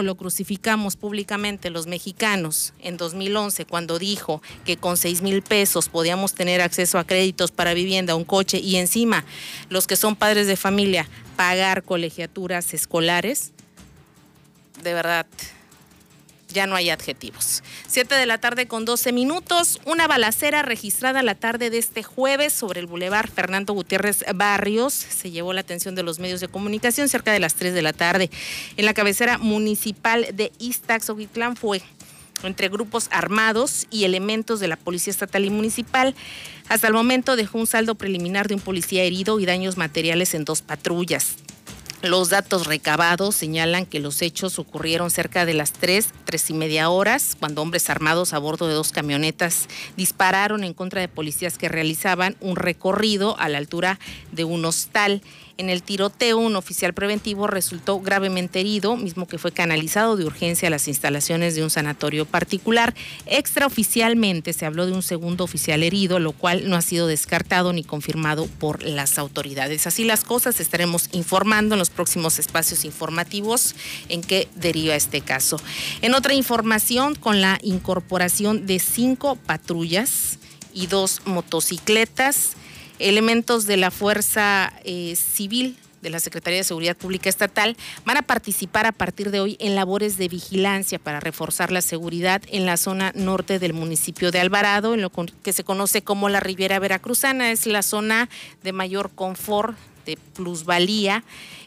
lo 0.01 0.15
crucificamos 0.15 0.95
públicamente 0.95 1.69
los 1.69 1.87
mexicanos 1.87 2.73
en 2.79 2.97
2011 2.97 3.65
cuando 3.65 3.99
dijo 3.99 4.41
que 4.65 4.77
con 4.77 4.97
seis 4.97 5.21
mil 5.21 5.41
pesos 5.41 5.89
podíamos 5.89 6.33
tener 6.33 6.61
acceso 6.61 6.97
a 6.97 7.05
créditos 7.05 7.51
para 7.51 7.73
vivienda, 7.73 8.15
un 8.15 8.23
coche 8.23 8.59
y 8.59 8.77
encima 8.77 9.25
los 9.69 9.87
que 9.87 9.95
son 9.95 10.15
padres 10.15 10.47
de 10.47 10.55
familia 10.55 11.07
pagar 11.35 11.83
colegiaturas 11.83 12.73
escolares, 12.73 13.51
de 14.83 14.93
verdad 14.93 15.25
ya 16.53 16.67
no 16.67 16.75
hay 16.75 16.89
adjetivos. 16.89 17.63
Siete 17.87 18.15
de 18.15 18.25
la 18.25 18.39
tarde 18.39 18.67
con 18.67 18.85
12 18.85 19.11
minutos, 19.11 19.79
una 19.85 20.07
balacera 20.07 20.61
registrada 20.61 21.23
la 21.23 21.35
tarde 21.35 21.69
de 21.69 21.77
este 21.77 22.03
jueves 22.03 22.53
sobre 22.53 22.79
el 22.79 22.87
bulevar 22.87 23.29
Fernando 23.29 23.73
Gutiérrez 23.73 24.23
Barrios 24.35 24.93
se 24.93 25.31
llevó 25.31 25.53
la 25.53 25.61
atención 25.61 25.95
de 25.95 26.03
los 26.03 26.19
medios 26.19 26.41
de 26.41 26.47
comunicación 26.47 27.09
cerca 27.09 27.31
de 27.31 27.39
las 27.39 27.55
3 27.55 27.73
de 27.73 27.81
la 27.81 27.93
tarde. 27.93 28.29
En 28.77 28.85
la 28.85 28.93
cabecera 28.93 29.37
municipal 29.37 30.27
de 30.33 30.51
Iztaxoquitlán 30.59 31.55
fue 31.55 31.81
entre 32.43 32.69
grupos 32.69 33.07
armados 33.11 33.87
y 33.91 34.03
elementos 34.03 34.59
de 34.59 34.67
la 34.67 34.75
Policía 34.75 35.11
Estatal 35.11 35.45
y 35.45 35.49
Municipal. 35.49 36.15
Hasta 36.69 36.87
el 36.87 36.93
momento 36.93 37.35
dejó 37.35 37.59
un 37.59 37.67
saldo 37.67 37.95
preliminar 37.95 38.47
de 38.47 38.55
un 38.55 38.61
policía 38.61 39.03
herido 39.03 39.39
y 39.39 39.45
daños 39.45 39.77
materiales 39.77 40.33
en 40.33 40.45
dos 40.45 40.61
patrullas. 40.61 41.35
Los 42.03 42.29
datos 42.29 42.65
recabados 42.65 43.35
señalan 43.35 43.85
que 43.85 43.99
los 43.99 44.23
hechos 44.23 44.57
ocurrieron 44.57 45.11
cerca 45.11 45.45
de 45.45 45.53
las 45.53 45.71
tres, 45.71 46.09
tres 46.25 46.49
y 46.49 46.53
media 46.55 46.89
horas, 46.89 47.37
cuando 47.39 47.61
hombres 47.61 47.91
armados 47.91 48.33
a 48.33 48.39
bordo 48.39 48.67
de 48.67 48.73
dos 48.73 48.91
camionetas 48.91 49.67
dispararon 49.97 50.63
en 50.63 50.73
contra 50.73 50.99
de 50.99 51.07
policías 51.07 51.59
que 51.59 51.69
realizaban 51.69 52.35
un 52.41 52.55
recorrido 52.55 53.37
a 53.37 53.49
la 53.49 53.59
altura 53.59 53.99
de 54.31 54.45
un 54.45 54.65
hostal. 54.65 55.21
En 55.61 55.69
el 55.69 55.83
tiroteo, 55.83 56.39
un 56.39 56.55
oficial 56.55 56.91
preventivo 56.95 57.45
resultó 57.45 57.99
gravemente 57.99 58.59
herido, 58.59 58.97
mismo 58.97 59.27
que 59.27 59.37
fue 59.37 59.51
canalizado 59.51 60.17
de 60.17 60.25
urgencia 60.25 60.69
a 60.69 60.71
las 60.71 60.87
instalaciones 60.87 61.53
de 61.53 61.61
un 61.61 61.69
sanatorio 61.69 62.25
particular. 62.25 62.95
Extraoficialmente 63.27 64.53
se 64.53 64.65
habló 64.65 64.87
de 64.87 64.93
un 64.93 65.03
segundo 65.03 65.43
oficial 65.43 65.83
herido, 65.83 66.17
lo 66.17 66.31
cual 66.31 66.67
no 66.67 66.75
ha 66.77 66.81
sido 66.81 67.05
descartado 67.05 67.73
ni 67.73 67.83
confirmado 67.83 68.47
por 68.47 68.81
las 68.81 69.19
autoridades. 69.19 69.85
Así 69.85 70.03
las 70.03 70.23
cosas, 70.23 70.59
estaremos 70.59 71.09
informando 71.11 71.75
en 71.75 71.79
los 71.79 71.91
próximos 71.91 72.39
espacios 72.39 72.83
informativos 72.83 73.75
en 74.09 74.21
qué 74.23 74.47
deriva 74.55 74.95
este 74.95 75.21
caso. 75.21 75.61
En 76.01 76.15
otra 76.15 76.33
información, 76.33 77.13
con 77.13 77.39
la 77.39 77.59
incorporación 77.61 78.65
de 78.65 78.79
cinco 78.79 79.35
patrullas 79.35 80.39
y 80.73 80.87
dos 80.87 81.21
motocicletas, 81.25 82.55
elementos 83.09 83.65
de 83.65 83.77
la 83.77 83.91
Fuerza 83.91 84.73
eh, 84.83 85.15
Civil 85.15 85.77
de 86.01 86.09
la 86.09 86.19
Secretaría 86.19 86.57
de 86.57 86.63
Seguridad 86.63 86.97
Pública 86.97 87.29
Estatal 87.29 87.77
van 88.05 88.17
a 88.17 88.21
participar 88.21 88.85
a 88.85 88.91
partir 88.91 89.31
de 89.31 89.39
hoy 89.39 89.57
en 89.59 89.75
labores 89.75 90.17
de 90.17 90.27
vigilancia 90.27 90.99
para 90.99 91.19
reforzar 91.19 91.71
la 91.71 91.81
seguridad 91.81 92.41
en 92.47 92.65
la 92.65 92.77
zona 92.77 93.11
norte 93.15 93.59
del 93.59 93.73
municipio 93.73 94.31
de 94.31 94.39
Alvarado, 94.39 94.93
en 94.93 95.01
lo 95.01 95.11
que 95.11 95.53
se 95.53 95.63
conoce 95.63 96.01
como 96.01 96.29
la 96.29 96.39
Riviera 96.39 96.79
Veracruzana. 96.79 97.51
Es 97.51 97.65
la 97.65 97.83
zona 97.83 98.29
de 98.63 98.73
mayor 98.73 99.11
confort, 99.13 99.77
de 100.05 100.17
plusvalía 100.17 101.23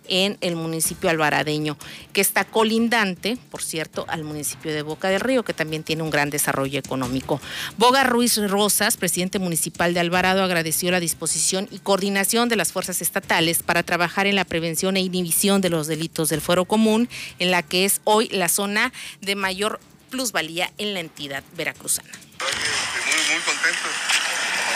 en 0.09 0.37
el 0.41 0.57
municipio 0.57 1.11
alvaradeño, 1.11 1.77
que 2.13 2.21
está 2.21 2.45
colindante, 2.45 3.39
por 3.51 3.63
cierto, 3.63 4.05
al 4.09 4.25
municipio 4.25 4.73
de 4.73 4.83
Boca 4.83 5.09
del 5.09 5.21
Río, 5.21 5.45
que 5.45 5.55
también 5.55 5.83
tiene 5.83 6.03
un 6.03 6.11
gran 6.11 6.31
desarrollo 6.31 6.79
económico. 6.79 7.41
Boga 7.79 8.05
Ruiz 8.05 8.37
Rosas, 8.49 8.97
presidente 8.97 9.39
municipal 9.39 9.95
de 9.95 10.01
Alvarado, 10.01 10.43
agradeció 10.43 10.91
la 10.91 11.01
disposición 11.01 11.69
y 11.71 11.79
coordinación 11.79 12.49
de 12.49 12.57
las 12.57 12.73
fuerzas 12.73 13.01
estatales 13.03 13.63
para 13.63 13.83
trabajar 13.83 14.27
en 14.27 14.37
la 14.37 14.45
prevención 14.45 14.97
e 14.97 15.01
inhibición 15.01 15.61
de 15.61 15.71
los 15.71 15.87
delitos 15.87 16.29
del 16.29 16.41
fuero 16.41 16.65
común, 16.65 17.09
en 17.39 17.51
la 17.51 17.63
que 17.63 17.85
es 17.85 18.01
hoy 18.05 18.29
la 18.29 18.49
zona 18.49 18.93
de 19.21 19.37
mayor 19.37 19.81
plusvalía 20.11 20.73
en 20.79 20.95
la 20.95 21.01
entidad 21.01 21.43
veracruzana. 21.57 22.11
Muy, 22.11 23.35
muy 23.35 23.43
contento 23.43 23.89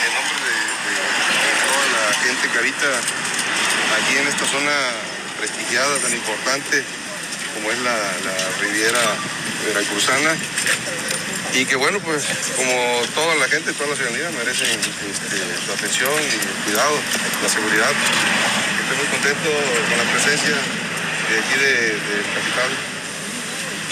en 0.06 0.14
nombre 0.14 0.50
de, 0.50 0.78
toda 1.68 1.86
la 1.94 2.12
gente 2.14 2.48
que 2.52 2.58
habita 2.58 3.27
aquí 3.96 4.18
en 4.18 4.26
esta 4.28 4.44
zona 4.46 4.72
prestigiada, 5.38 5.98
tan 5.98 6.12
importante 6.12 6.84
como 7.54 7.70
es 7.70 7.78
la, 7.80 7.96
Riviera 8.60 9.00
Veracruzana. 9.66 10.36
Y 11.54 11.64
que 11.64 11.76
bueno, 11.76 11.98
pues 12.00 12.24
como 12.56 13.02
toda 13.14 13.34
la 13.36 13.48
gente, 13.48 13.72
toda 13.72 13.90
la 13.90 13.96
ciudadanía 13.96 14.30
merecen 14.36 14.68
este, 14.68 15.38
su 15.64 15.72
atención 15.72 16.12
y 16.12 16.64
cuidado, 16.68 16.94
la 17.42 17.48
seguridad. 17.48 17.90
Estoy 18.82 18.96
muy 18.98 19.06
contento 19.06 19.48
con 19.88 19.98
la 19.98 20.12
presencia 20.12 20.54
de 20.54 21.34
aquí 21.40 21.56
del 21.58 22.24
capital 22.36 22.70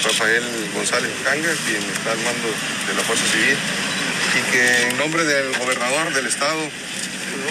Rafael 0.04 0.44
González 0.74 1.10
Canga, 1.24 1.52
quien 1.66 1.82
está 1.82 2.12
al 2.12 2.18
mando 2.18 2.48
de 2.86 2.94
la 2.94 3.02
Fuerza 3.02 3.24
Civil, 3.32 3.56
y 4.36 4.52
que 4.52 4.82
en 4.88 4.98
nombre 4.98 5.24
del 5.24 5.56
gobernador 5.58 6.12
del 6.12 6.26
estado 6.26 6.60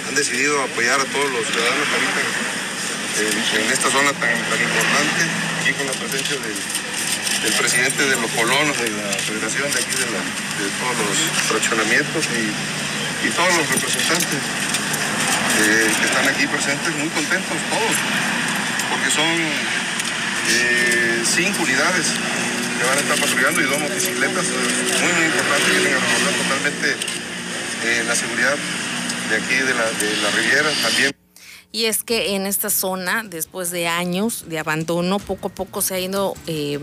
han 0.08 0.15
decidido 0.15 0.62
apoyar 0.63 1.00
a 1.00 1.06
todos 1.06 1.30
los 1.32 1.46
ciudadanos 1.48 1.88
que 1.88 1.96
habitan 1.96 2.25
en 3.15 3.72
esta 3.72 3.89
zona 3.89 4.12
tan, 4.20 4.36
importante, 4.36 5.22
aquí 5.62 5.72
con 5.74 5.88
la 5.88 5.94
presencia 5.94 6.36
del, 6.36 7.54
presidente 7.56 8.04
de 8.04 8.15
los 8.20 8.30
colonos 8.32 8.75
de 8.75 8.89
la 8.89 9.13
federación 9.22 9.72
de 9.72 9.80
aquí 9.80 9.96
de, 9.96 10.68
todos 10.82 10.98
los 10.98 11.18
fraccionamientos 11.48 12.25
y, 12.34 13.30
todos 13.30 13.58
los 13.58 13.68
representantes 13.70 14.38
eh, 14.38 15.89
que 16.00 16.06
están 16.06 16.27
aquí 16.27 16.46
presentes, 16.46 16.94
muy 16.96 17.10
contentos 17.10 17.58
todos, 17.74 17.96
porque 18.92 19.10
son 19.10 19.34
eh, 20.51 21.24
cinco 21.25 21.63
unidades 21.63 22.13
que 22.77 22.84
van 22.86 22.98
a 22.98 23.01
estar 23.01 23.18
patrullando 23.18 23.62
y 23.62 23.65
dos 23.65 23.80
motocicletas 23.80 24.46
eh, 24.46 25.01
muy, 25.01 25.13
muy 25.13 25.25
importantes 25.25 25.65
que 25.65 25.80
vienen 25.80 25.94
a 25.96 26.00
reforzar 26.00 26.34
totalmente 26.38 26.88
la 28.06 28.15
seguridad 28.15 28.58
de 29.29 29.36
aquí 29.38 29.55
de 29.55 29.74
la, 29.74 29.86
de 29.91 30.17
la 30.22 30.32
Riviera 30.32 30.70
también. 30.82 31.15
Y 31.72 31.86
es 31.86 32.03
que 32.03 32.36
en 32.36 32.46
esta 32.46 32.70
zona, 32.70 33.24
después 33.24 33.70
de 33.70 33.88
años 33.88 34.46
de 34.48 34.60
abandono, 34.60 35.20
poco 35.20 35.50
a 35.50 35.51
poco 35.51 35.82
se 35.82 35.96
ha 35.96 36.00
ido 36.00 36.34
eh, 36.48 36.79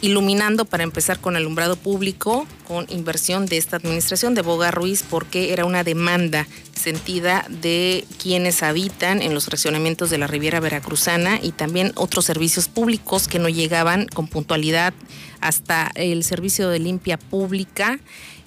iluminando 0.00 0.64
para 0.64 0.84
empezar 0.84 1.18
con 1.18 1.34
alumbrado 1.34 1.76
público, 1.76 2.46
con 2.66 2.86
inversión 2.88 3.46
de 3.46 3.56
esta 3.56 3.76
administración 3.76 4.34
de 4.34 4.42
Boga 4.42 4.70
Ruiz, 4.70 5.04
porque 5.08 5.52
era 5.52 5.64
una 5.64 5.82
demanda 5.82 6.46
sentida 6.74 7.46
de 7.48 8.04
quienes 8.20 8.62
habitan 8.62 9.22
en 9.22 9.34
los 9.34 9.46
fraccionamientos 9.46 10.10
de 10.10 10.18
la 10.18 10.26
Riviera 10.26 10.60
Veracruzana 10.60 11.38
y 11.42 11.52
también 11.52 11.92
otros 11.94 12.24
servicios 12.24 12.68
públicos 12.68 13.28
que 13.28 13.38
no 13.38 13.48
llegaban 13.48 14.06
con 14.06 14.28
puntualidad 14.28 14.94
hasta 15.40 15.90
el 15.94 16.24
servicio 16.24 16.68
de 16.68 16.78
limpia 16.78 17.18
pública 17.18 17.98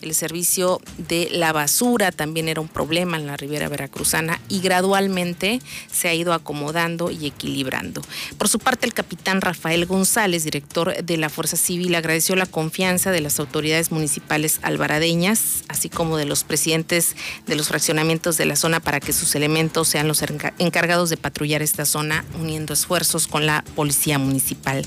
el 0.05 0.13
servicio 0.13 0.81
de 0.97 1.29
la 1.31 1.51
basura 1.51 2.11
también 2.11 2.47
era 2.47 2.61
un 2.61 2.67
problema 2.67 3.17
en 3.17 3.27
la 3.27 3.37
Riviera 3.37 3.69
Veracruzana 3.69 4.39
y 4.49 4.59
gradualmente 4.59 5.59
se 5.91 6.07
ha 6.07 6.13
ido 6.13 6.33
acomodando 6.33 7.11
y 7.11 7.25
equilibrando. 7.25 8.01
Por 8.37 8.47
su 8.47 8.59
parte, 8.59 8.85
el 8.85 8.93
capitán 8.93 9.41
Rafael 9.41 9.85
González, 9.85 10.43
director 10.43 10.95
de 11.03 11.17
la 11.17 11.29
Fuerza 11.29 11.57
Civil, 11.57 11.95
agradeció 11.95 12.35
la 12.35 12.45
confianza 12.45 13.11
de 13.11 13.21
las 13.21 13.39
autoridades 13.39 13.91
municipales 13.91 14.59
alvaradeñas, 14.61 15.63
así 15.67 15.89
como 15.89 16.17
de 16.17 16.25
los 16.25 16.43
presidentes 16.43 17.15
de 17.47 17.55
los 17.55 17.67
fraccionamientos 17.67 18.14
de 18.15 18.45
la 18.45 18.55
zona 18.55 18.79
para 18.79 18.99
que 18.99 19.11
sus 19.11 19.35
elementos 19.35 19.89
sean 19.89 20.07
los 20.07 20.23
encargados 20.57 21.09
de 21.09 21.17
patrullar 21.17 21.61
esta 21.61 21.85
zona, 21.85 22.23
uniendo 22.39 22.73
esfuerzos 22.73 23.27
con 23.27 23.45
la 23.45 23.63
Policía 23.75 24.17
Municipal 24.17 24.85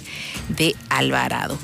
de 0.49 0.75
Alvarado. 0.88 1.58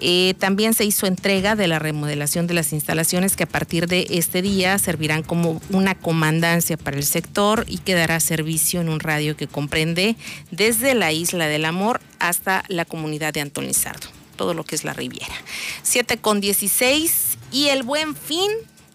Eh, 0.00 0.34
también 0.38 0.72
se 0.72 0.84
hizo 0.84 1.06
entrega 1.06 1.56
de 1.56 1.68
la 1.68 1.78
remodelación 1.78 2.46
de 2.46 2.54
las 2.54 2.72
instalaciones 2.72 3.36
que 3.36 3.44
a 3.44 3.48
partir 3.48 3.86
de 3.86 4.06
este 4.10 4.40
día 4.40 4.78
servirán 4.78 5.22
como 5.22 5.60
una 5.68 5.94
comandancia 5.94 6.78
para 6.78 6.96
el 6.96 7.04
sector 7.04 7.66
y 7.68 7.78
que 7.78 7.94
dará 7.94 8.18
servicio 8.18 8.80
en 8.80 8.88
un 8.88 9.00
radio 9.00 9.36
que 9.36 9.46
comprende 9.46 10.16
desde 10.50 10.94
la 10.94 11.12
Isla 11.12 11.46
del 11.48 11.66
Amor 11.66 12.00
hasta 12.18 12.64
la 12.68 12.86
comunidad 12.86 13.34
de 13.34 13.42
Antón 13.42 13.66
Lizardo 13.66 14.08
todo 14.36 14.54
lo 14.54 14.64
que 14.64 14.74
es 14.74 14.84
la 14.84 14.94
Riviera. 14.94 15.34
7 15.82 16.16
con 16.16 16.40
16 16.40 17.36
y 17.52 17.68
el 17.68 17.82
buen 17.82 18.16
fin 18.16 18.50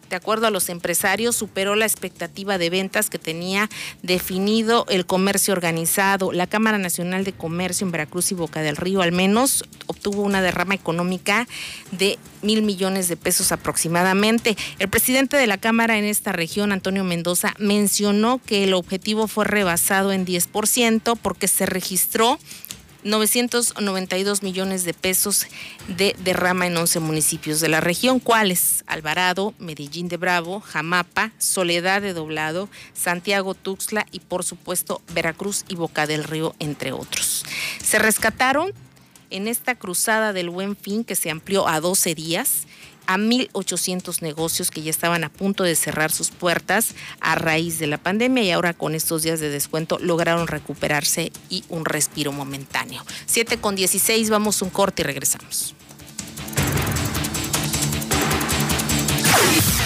de 0.09 0.15
acuerdo 0.15 0.47
a 0.47 0.51
los 0.51 0.69
empresarios, 0.69 1.35
superó 1.35 1.75
la 1.75 1.85
expectativa 1.85 2.57
de 2.57 2.69
ventas 2.69 3.09
que 3.09 3.19
tenía 3.19 3.69
definido 4.01 4.85
el 4.89 5.05
comercio 5.05 5.53
organizado. 5.53 6.31
La 6.31 6.47
Cámara 6.47 6.77
Nacional 6.77 7.23
de 7.23 7.33
Comercio 7.33 7.85
en 7.85 7.91
Veracruz 7.91 8.31
y 8.31 8.35
Boca 8.35 8.61
del 8.61 8.77
Río 8.77 9.01
al 9.01 9.11
menos 9.11 9.63
obtuvo 9.87 10.21
una 10.21 10.41
derrama 10.41 10.75
económica 10.75 11.47
de 11.91 12.17
mil 12.41 12.61
millones 12.61 13.07
de 13.07 13.17
pesos 13.17 13.51
aproximadamente. 13.51 14.55
El 14.79 14.89
presidente 14.89 15.37
de 15.37 15.47
la 15.47 15.57
Cámara 15.57 15.97
en 15.97 16.05
esta 16.05 16.31
región, 16.31 16.71
Antonio 16.71 17.03
Mendoza, 17.03 17.53
mencionó 17.57 18.39
que 18.45 18.63
el 18.63 18.73
objetivo 18.73 19.27
fue 19.27 19.45
rebasado 19.45 20.11
en 20.11 20.25
10% 20.25 21.17
porque 21.21 21.47
se 21.47 21.65
registró 21.65 22.39
992 23.05 24.41
millones 24.41 24.83
de 24.83 24.95
pesos 24.95 25.45
de 25.87 26.15
derrama 26.23 26.65
en 26.65 26.75
11 26.75 26.99
municipios 26.99 27.59
de 27.59 27.69
la 27.69 27.79
región, 27.79 28.19
cuáles 28.19 28.83
Alvarado, 28.87 29.53
Medellín 29.59 30.07
de 30.07 30.17
Bravo, 30.17 30.59
Jamapa, 30.59 31.31
Soledad 31.37 32.01
de 32.01 32.13
Doblado, 32.13 32.67
Santiago 32.93 33.53
Tuxtla 33.53 34.07
y 34.11 34.21
por 34.21 34.43
supuesto 34.43 35.03
Veracruz 35.13 35.65
y 35.67 35.75
Boca 35.75 36.07
del 36.07 36.23
Río, 36.23 36.55
entre 36.57 36.91
otros. 36.93 37.45
Se 37.81 37.99
rescataron 37.99 38.73
en 39.29 39.47
esta 39.47 39.75
cruzada 39.75 40.33
del 40.33 40.49
Buen 40.49 40.75
Fin 40.75 41.03
que 41.03 41.15
se 41.15 41.29
amplió 41.29 41.67
a 41.67 41.79
12 41.79 42.15
días 42.15 42.65
a 43.07 43.17
1.800 43.17 44.21
negocios 44.21 44.71
que 44.71 44.81
ya 44.81 44.89
estaban 44.89 45.23
a 45.23 45.29
punto 45.29 45.63
de 45.63 45.75
cerrar 45.75 46.11
sus 46.11 46.31
puertas 46.31 46.95
a 47.19 47.35
raíz 47.35 47.79
de 47.79 47.87
la 47.87 47.97
pandemia 47.97 48.43
y 48.43 48.51
ahora 48.51 48.73
con 48.73 48.95
estos 48.95 49.23
días 49.23 49.39
de 49.39 49.49
descuento 49.49 49.97
lograron 49.99 50.47
recuperarse 50.47 51.31
y 51.49 51.63
un 51.69 51.85
respiro 51.85 52.31
momentáneo. 52.31 53.03
7 53.25 53.57
con 53.57 53.75
16, 53.75 54.29
vamos 54.29 54.61
un 54.61 54.69
corte 54.69 55.01
y 55.01 55.05
regresamos. 55.05 55.75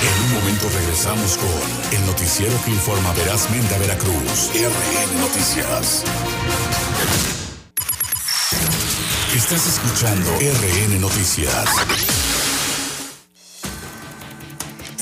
En 0.02 0.24
un 0.24 0.34
momento 0.34 0.70
regresamos 0.70 1.38
con 1.38 1.98
el 2.00 2.06
noticiero 2.06 2.54
que 2.64 2.72
informa 2.72 3.12
verazmente 3.14 3.76
a 3.76 3.78
Veracruz. 3.80 4.52
RN 4.54 5.20
Noticias. 5.20 6.04
Estás 9.36 9.68
escuchando 9.68 10.32
RN 10.40 11.02
Noticias. 11.02 11.66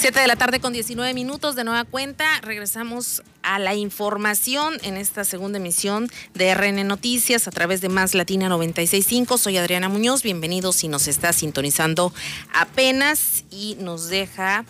7 0.08 0.22
de 0.22 0.28
la 0.28 0.38
tarde 0.38 0.62
con 0.62 0.72
19 0.72 1.14
minutos 1.14 1.58
de 1.58 1.66
nueva 1.66 1.84
cuenta. 1.84 2.40
Regresamos 2.42 3.24
a 3.42 3.60
la 3.60 3.76
información 3.76 4.76
en 4.84 4.96
esta 4.96 5.26
segunda 5.26 5.58
emisión 5.58 6.10
de 6.34 6.56
RN 6.56 6.88
Noticias 6.88 7.46
a 7.46 7.52
través 7.52 7.82
de 7.82 7.90
Más 7.90 8.14
Latina 8.14 8.48
965. 8.48 9.38
Soy 9.38 9.58
Adriana 9.58 9.90
Muñoz. 9.90 10.24
Bienvenidos 10.24 10.78
si 10.78 10.88
nos 10.88 11.10
está 11.10 11.34
sintonizando 11.34 12.14
apenas 12.54 13.44
y 13.52 13.76
nos 13.82 14.08
deja 14.08 14.64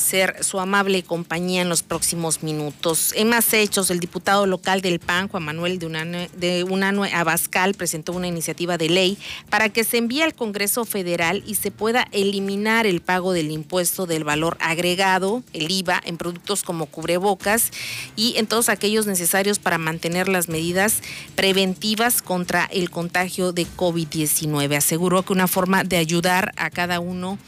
ser 0.00 0.42
su 0.42 0.58
amable 0.58 1.02
compañía 1.02 1.62
en 1.62 1.68
los 1.68 1.82
próximos 1.82 2.42
minutos. 2.42 3.12
En 3.14 3.28
más 3.28 3.52
hechos, 3.52 3.90
el 3.90 4.00
diputado 4.00 4.46
local 4.46 4.80
del 4.80 4.98
PAN, 4.98 5.28
Juan 5.28 5.44
Manuel 5.44 5.78
de 5.78 5.86
Unanue, 5.86 6.30
de 6.36 6.64
Unanue 6.64 7.12
Abascal, 7.12 7.74
presentó 7.74 8.12
una 8.12 8.26
iniciativa 8.26 8.78
de 8.78 8.88
ley 8.88 9.18
para 9.48 9.68
que 9.68 9.84
se 9.84 9.98
envíe 9.98 10.22
al 10.22 10.34
Congreso 10.34 10.84
Federal 10.84 11.42
y 11.46 11.54
se 11.54 11.70
pueda 11.70 12.08
eliminar 12.12 12.86
el 12.86 13.00
pago 13.00 13.32
del 13.32 13.50
impuesto 13.50 14.06
del 14.06 14.24
valor 14.24 14.56
agregado, 14.60 15.42
el 15.52 15.70
IVA, 15.70 16.00
en 16.04 16.16
productos 16.16 16.62
como 16.62 16.86
cubrebocas 16.86 17.70
y 18.16 18.34
en 18.36 18.46
todos 18.46 18.68
aquellos 18.68 19.06
necesarios 19.06 19.58
para 19.58 19.78
mantener 19.78 20.28
las 20.28 20.48
medidas 20.48 21.02
preventivas 21.36 22.22
contra 22.22 22.64
el 22.64 22.90
contagio 22.90 23.52
de 23.52 23.66
COVID-19. 23.66 24.76
Aseguró 24.76 25.22
que 25.22 25.32
una 25.32 25.46
forma 25.46 25.84
de 25.84 25.98
ayudar 25.98 26.52
a 26.56 26.70
cada 26.70 27.00
uno 27.00 27.38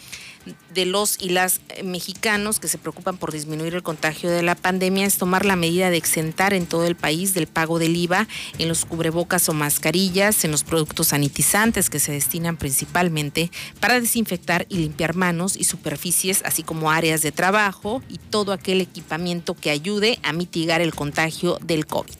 de 0.72 0.86
los 0.86 1.20
y 1.20 1.28
las 1.30 1.60
eh, 1.68 1.82
mexicanos 1.82 2.58
que 2.58 2.68
se 2.68 2.78
preocupan 2.78 3.16
por 3.16 3.32
disminuir 3.32 3.74
el 3.74 3.82
contagio 3.82 4.30
de 4.30 4.42
la 4.42 4.54
pandemia 4.54 5.06
es 5.06 5.18
tomar 5.18 5.44
la 5.44 5.56
medida 5.56 5.90
de 5.90 5.96
exentar 5.96 6.54
en 6.54 6.66
todo 6.66 6.86
el 6.86 6.96
país 6.96 7.34
del 7.34 7.46
pago 7.46 7.78
del 7.78 7.96
IVA 7.96 8.26
en 8.58 8.68
los 8.68 8.84
cubrebocas 8.84 9.48
o 9.48 9.52
mascarillas, 9.52 10.44
en 10.44 10.50
los 10.50 10.64
productos 10.64 11.08
sanitizantes 11.08 11.90
que 11.90 12.00
se 12.00 12.12
destinan 12.12 12.56
principalmente 12.56 13.50
para 13.80 14.00
desinfectar 14.00 14.66
y 14.68 14.78
limpiar 14.78 15.14
manos 15.14 15.56
y 15.56 15.64
superficies, 15.64 16.42
así 16.44 16.62
como 16.62 16.90
áreas 16.90 17.22
de 17.22 17.32
trabajo 17.32 18.02
y 18.08 18.18
todo 18.18 18.52
aquel 18.52 18.80
equipamiento 18.80 19.54
que 19.54 19.70
ayude 19.70 20.18
a 20.22 20.32
mitigar 20.32 20.80
el 20.80 20.94
contagio 20.94 21.58
del 21.62 21.86
COVID. 21.86 22.14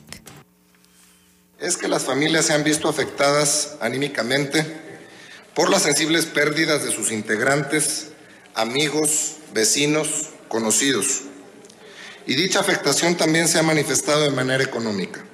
Es 1.59 1.77
que 1.77 1.88
las 1.88 2.03
familias 2.03 2.46
se 2.46 2.55
han 2.55 2.64
visto 2.64 2.88
afectadas 2.88 3.77
anímicamente 3.81 4.83
por 5.55 5.70
las 5.70 5.83
sensibles 5.83 6.27
pérdidas 6.27 6.85
de 6.85 6.90
sus 6.90 7.12
integrantes 7.12 8.12
amigos, 8.55 9.37
vecinos, 9.53 10.31
conocidos. 10.49 11.23
Y 12.27 12.35
dicha 12.35 12.61
afectación 12.61 13.17
también 13.17 13.49
se 13.49 13.59
ha 13.59 13.62
manifestado 13.62 14.23
de 14.23 14.31
manera 14.31 14.62
económica. 14.62 15.25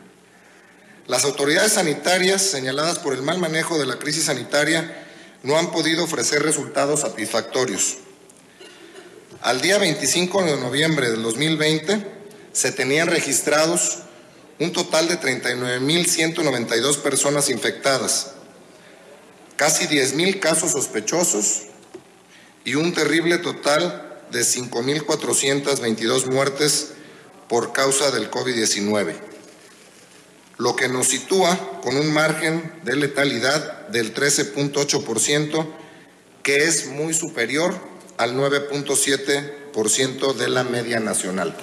Las 1.07 1.25
autoridades 1.25 1.73
sanitarias, 1.73 2.43
señaladas 2.43 2.99
por 2.99 3.15
el 3.15 3.23
mal 3.23 3.39
manejo 3.39 3.79
de 3.79 3.87
la 3.87 3.99
crisis 3.99 4.25
sanitaria, 4.25 5.07
no 5.43 5.59
han 5.59 5.71
podido 5.71 6.05
ofrecer 6.05 6.43
resultados 6.43 7.01
satisfactorios. 7.01 7.99
Al 9.41 9.61
día 9.61 9.79
25 9.79 10.45
de 10.45 10.57
noviembre 10.57 11.11
del 11.11 11.23
2020 11.23 12.05
se 12.53 12.73
tenían 12.73 13.09
registrados 13.09 13.99
un 14.59 14.73
total 14.73 15.09
de 15.09 15.21
39.192 15.21 16.99
personas 16.99 17.49
infectadas, 17.49 18.33
casi 19.57 19.87
10.000 19.87 20.41
casos 20.41 20.73
sospechosos 20.73 21.68
y 22.69 22.75
un 22.75 22.93
terrible 22.93 23.39
total 23.39 24.21
de 24.31 24.41
5.422 24.41 26.27
muertes 26.31 26.89
por 27.49 27.73
causa 27.73 28.11
del 28.11 28.31
COVID-19, 28.31 29.15
lo 30.59 30.77
que 30.77 30.91
nos 30.91 31.09
sitúa 31.09 31.81
con 31.81 31.97
un 31.97 32.13
margen 32.13 32.75
de 32.85 32.97
letalidad 32.97 33.89
del 33.89 34.15
13.8%, 34.15 35.67
que 36.43 36.65
es 36.65 36.89
muy 36.89 37.15
superior 37.15 37.75
al 38.19 38.37
9.7% 38.37 40.35
de 40.35 40.49
la 40.51 40.65
media 40.65 41.01
nacional. 41.01 41.57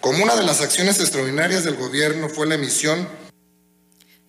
Como 0.00 0.22
una 0.22 0.36
de 0.36 0.44
las 0.44 0.60
acciones 0.60 1.00
extraordinarias 1.00 1.64
del 1.64 1.74
gobierno 1.74 2.28
fue 2.28 2.46
la 2.46 2.54
emisión 2.54 3.08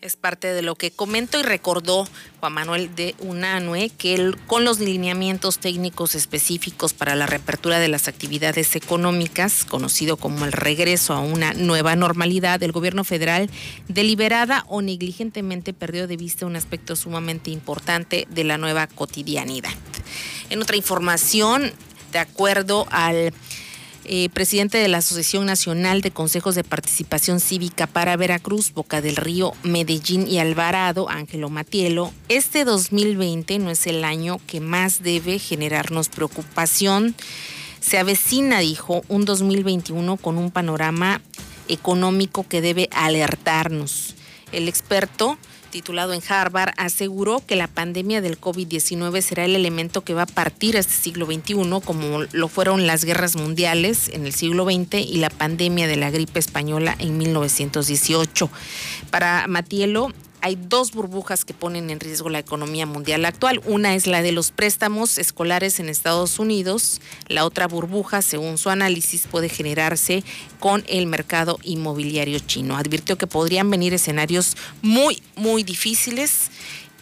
es 0.02 0.16
parte 0.16 0.54
de 0.54 0.64
lo 0.64 0.76
que 0.76 0.92
comentó 0.92 1.40
y 1.40 1.44
recordó 1.44 2.08
Juan 2.40 2.54
Manuel 2.54 2.96
de 2.96 3.16
Unanue 3.20 3.90
que 3.90 4.34
con 4.48 4.66
los 4.66 4.80
lineamientos 4.80 5.60
técnicos 5.60 6.16
específicos 6.16 6.94
para 6.94 7.16
la 7.16 7.28
reapertura 7.28 7.80
de 7.80 7.88
las 7.88 8.08
actividades 8.08 8.76
económicas, 8.76 9.64
conocido 9.64 10.18
como 10.18 10.46
el 10.46 10.52
regreso 10.52 11.14
a 11.14 11.20
una 11.20 11.54
nueva 11.54 11.96
normalidad, 11.96 12.62
el 12.64 12.72
gobierno 12.72 13.04
federal 13.04 13.50
deliberada 13.88 14.66
o 14.68 14.82
negligentemente 14.82 15.74
perdió 15.74 16.08
de 16.08 16.18
vista 16.18 16.48
un 16.48 16.56
aspecto 16.56 16.96
sumamente 16.96 17.52
importante 17.52 18.28
de 18.30 18.44
la 18.44 18.58
nueva 18.58 18.88
cotidianidad. 18.88 19.72
En 20.50 20.62
otra 20.62 20.76
información, 20.76 21.72
de 22.12 22.20
acuerdo 22.20 22.88
al 22.90 23.34
eh, 24.06 24.30
presidente 24.30 24.78
de 24.78 24.88
la 24.88 24.98
Asociación 24.98 25.46
Nacional 25.46 26.02
de 26.02 26.12
Consejos 26.12 26.56
de 26.56 26.64
Participación 26.64 27.40
Cívica 27.40 27.88
para 27.88 28.18
Veracruz, 28.18 28.74
Boca 28.74 29.02
del 29.02 29.16
Río, 29.16 29.54
Medellín 29.64 30.28
y 30.28 30.40
Alvarado, 30.40 31.10
Ángelo 31.10 31.50
Matielo, 31.50 32.12
este 32.28 32.66
2020 32.66 33.60
no 33.60 33.70
es 33.70 33.86
el 33.88 34.04
año 34.04 34.40
que 34.48 34.60
más 34.60 35.04
debe 35.04 35.38
generarnos 35.40 36.10
preocupación. 36.10 37.16
Se 37.80 37.98
avecina, 37.98 38.60
dijo, 38.60 39.04
un 39.08 39.26
2021 39.26 40.18
con 40.18 40.38
un 40.38 40.52
panorama 40.52 41.22
económico 41.68 42.46
que 42.48 42.62
debe 42.62 42.90
alertarnos. 42.92 44.16
El 44.52 44.68
experto 44.68 45.38
titulado 45.72 46.14
en 46.14 46.22
Harvard, 46.28 46.74
aseguró 46.78 47.42
que 47.46 47.56
la 47.56 47.68
pandemia 47.68 48.22
del 48.22 48.40
COVID-19 48.40 49.22
será 49.22 49.46
el 49.46 49.56
elemento 49.56 50.02
que 50.04 50.14
va 50.14 50.24
a 50.24 50.28
partir 50.28 50.76
este 50.76 50.94
siglo 50.94 51.26
XXI, 51.26 51.56
como 51.84 52.24
lo 52.32 52.48
fueron 52.48 52.86
las 52.86 53.04
guerras 53.04 53.36
mundiales 53.36 54.10
en 54.10 54.26
el 54.26 54.34
siglo 54.34 54.66
XX 54.66 55.00
y 55.00 55.18
la 55.18 55.30
pandemia 55.30 55.88
de 55.88 55.96
la 55.96 56.12
gripe 56.12 56.40
española 56.40 56.96
en 57.00 57.18
1918. 57.18 58.50
Para 59.10 59.48
Matielo, 59.48 60.12
hay 60.42 60.56
dos 60.56 60.92
burbujas 60.92 61.46
que 61.46 61.54
ponen 61.54 61.90
en 61.90 62.00
riesgo 62.00 62.30
la 62.30 62.40
economía 62.40 62.86
mundial 62.86 63.26
actual. 63.26 63.62
Una 63.66 63.96
es 63.96 64.08
la 64.08 64.22
de 64.22 64.32
los 64.32 64.52
préstamos 64.52 65.18
escolares 65.18 65.80
en 65.80 65.90
Estados 65.90 66.40
Unidos. 66.40 67.00
La 67.28 67.46
otra 67.46 67.68
burbuja, 67.68 68.22
según 68.22 68.58
su 68.58 68.70
análisis, 68.70 69.28
puede 69.28 69.50
generarse 69.50 70.24
con 70.60 70.84
el 70.88 71.06
mercado 71.06 71.60
inmobiliario 71.64 72.40
chino. 72.40 72.76
Advirtió 72.76 73.18
que 73.18 73.28
podrían 73.28 73.70
venir 73.70 73.94
escenarios 73.94 74.58
muy, 74.82 75.22
muy 75.36 75.64
difíciles 75.64 76.50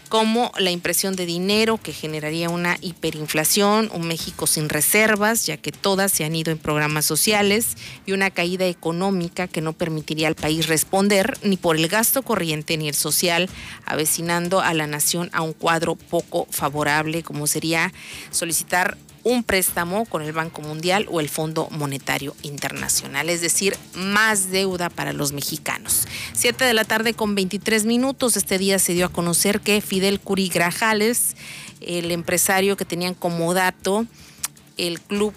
como 0.09 0.51
la 0.57 0.71
impresión 0.71 1.15
de 1.15 1.27
dinero 1.27 1.77
que 1.77 1.93
generaría 1.93 2.49
una 2.49 2.77
hiperinflación, 2.81 3.91
un 3.93 4.07
México 4.07 4.47
sin 4.47 4.67
reservas, 4.67 5.45
ya 5.45 5.57
que 5.57 5.71
todas 5.71 6.11
se 6.11 6.25
han 6.25 6.35
ido 6.35 6.51
en 6.51 6.57
programas 6.57 7.05
sociales, 7.05 7.77
y 8.07 8.11
una 8.11 8.31
caída 8.31 8.65
económica 8.65 9.47
que 9.47 9.61
no 9.61 9.73
permitiría 9.73 10.27
al 10.27 10.35
país 10.35 10.67
responder 10.67 11.37
ni 11.43 11.57
por 11.57 11.75
el 11.75 11.87
gasto 11.87 12.23
corriente 12.23 12.75
ni 12.75 12.89
el 12.89 12.95
social, 12.95 13.49
avecinando 13.85 14.61
a 14.61 14.73
la 14.73 14.87
nación 14.87 15.29
a 15.31 15.43
un 15.43 15.53
cuadro 15.53 15.95
poco 15.95 16.47
favorable, 16.49 17.21
como 17.21 17.45
sería 17.45 17.93
solicitar 18.31 18.97
un 19.23 19.43
préstamo 19.43 20.05
con 20.05 20.21
el 20.21 20.31
Banco 20.31 20.61
Mundial 20.61 21.07
o 21.09 21.19
el 21.19 21.29
Fondo 21.29 21.67
Monetario 21.71 22.35
Internacional, 22.43 23.29
es 23.29 23.41
decir, 23.41 23.75
más 23.93 24.51
deuda 24.51 24.89
para 24.89 25.13
los 25.13 25.31
mexicanos. 25.31 26.07
Siete 26.33 26.65
de 26.65 26.73
la 26.73 26.85
tarde 26.85 27.13
con 27.13 27.35
23 27.35 27.85
minutos, 27.85 28.37
este 28.37 28.57
día 28.57 28.79
se 28.79 28.93
dio 28.93 29.07
a 29.07 29.09
conocer 29.09 29.61
que 29.61 29.81
Fidel 29.81 30.19
Curi 30.19 30.49
Grajales, 30.49 31.35
el 31.81 32.11
empresario 32.11 32.77
que 32.77 32.85
tenían 32.85 33.13
como 33.13 33.53
dato 33.53 34.05
el 34.77 34.99
club 35.01 35.33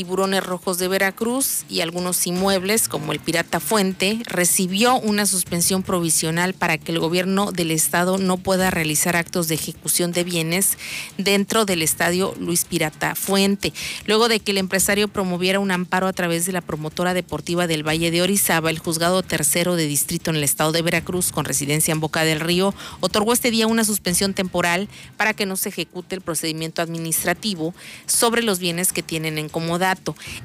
Tiburones 0.00 0.42
Rojos 0.42 0.78
de 0.78 0.88
Veracruz 0.88 1.66
y 1.68 1.82
algunos 1.82 2.26
inmuebles 2.26 2.88
como 2.88 3.12
el 3.12 3.20
Pirata 3.20 3.60
Fuente, 3.60 4.22
recibió 4.24 4.94
una 4.94 5.26
suspensión 5.26 5.82
provisional 5.82 6.54
para 6.54 6.78
que 6.78 6.90
el 6.90 6.98
gobierno 6.98 7.52
del 7.52 7.70
estado 7.70 8.16
no 8.16 8.38
pueda 8.38 8.70
realizar 8.70 9.14
actos 9.14 9.46
de 9.46 9.56
ejecución 9.56 10.12
de 10.12 10.24
bienes 10.24 10.78
dentro 11.18 11.66
del 11.66 11.82
estadio 11.82 12.34
Luis 12.40 12.64
Pirata 12.64 13.14
Fuente. 13.14 13.74
Luego 14.06 14.28
de 14.28 14.40
que 14.40 14.52
el 14.52 14.56
empresario 14.56 15.06
promoviera 15.06 15.60
un 15.60 15.70
amparo 15.70 16.06
a 16.06 16.14
través 16.14 16.46
de 16.46 16.52
la 16.52 16.62
promotora 16.62 17.12
deportiva 17.12 17.66
del 17.66 17.86
Valle 17.86 18.10
de 18.10 18.22
Orizaba, 18.22 18.70
el 18.70 18.78
juzgado 18.78 19.22
tercero 19.22 19.76
de 19.76 19.86
distrito 19.86 20.30
en 20.30 20.36
el 20.36 20.44
estado 20.44 20.72
de 20.72 20.80
Veracruz, 20.80 21.30
con 21.30 21.44
residencia 21.44 21.92
en 21.92 22.00
Boca 22.00 22.24
del 22.24 22.40
Río, 22.40 22.74
otorgó 23.00 23.34
este 23.34 23.50
día 23.50 23.66
una 23.66 23.84
suspensión 23.84 24.32
temporal 24.32 24.88
para 25.18 25.34
que 25.34 25.44
no 25.44 25.56
se 25.56 25.68
ejecute 25.68 26.14
el 26.14 26.22
procedimiento 26.22 26.80
administrativo 26.80 27.74
sobre 28.06 28.42
los 28.42 28.60
bienes 28.60 28.94
que 28.94 29.02
tienen 29.02 29.36
en 29.36 29.50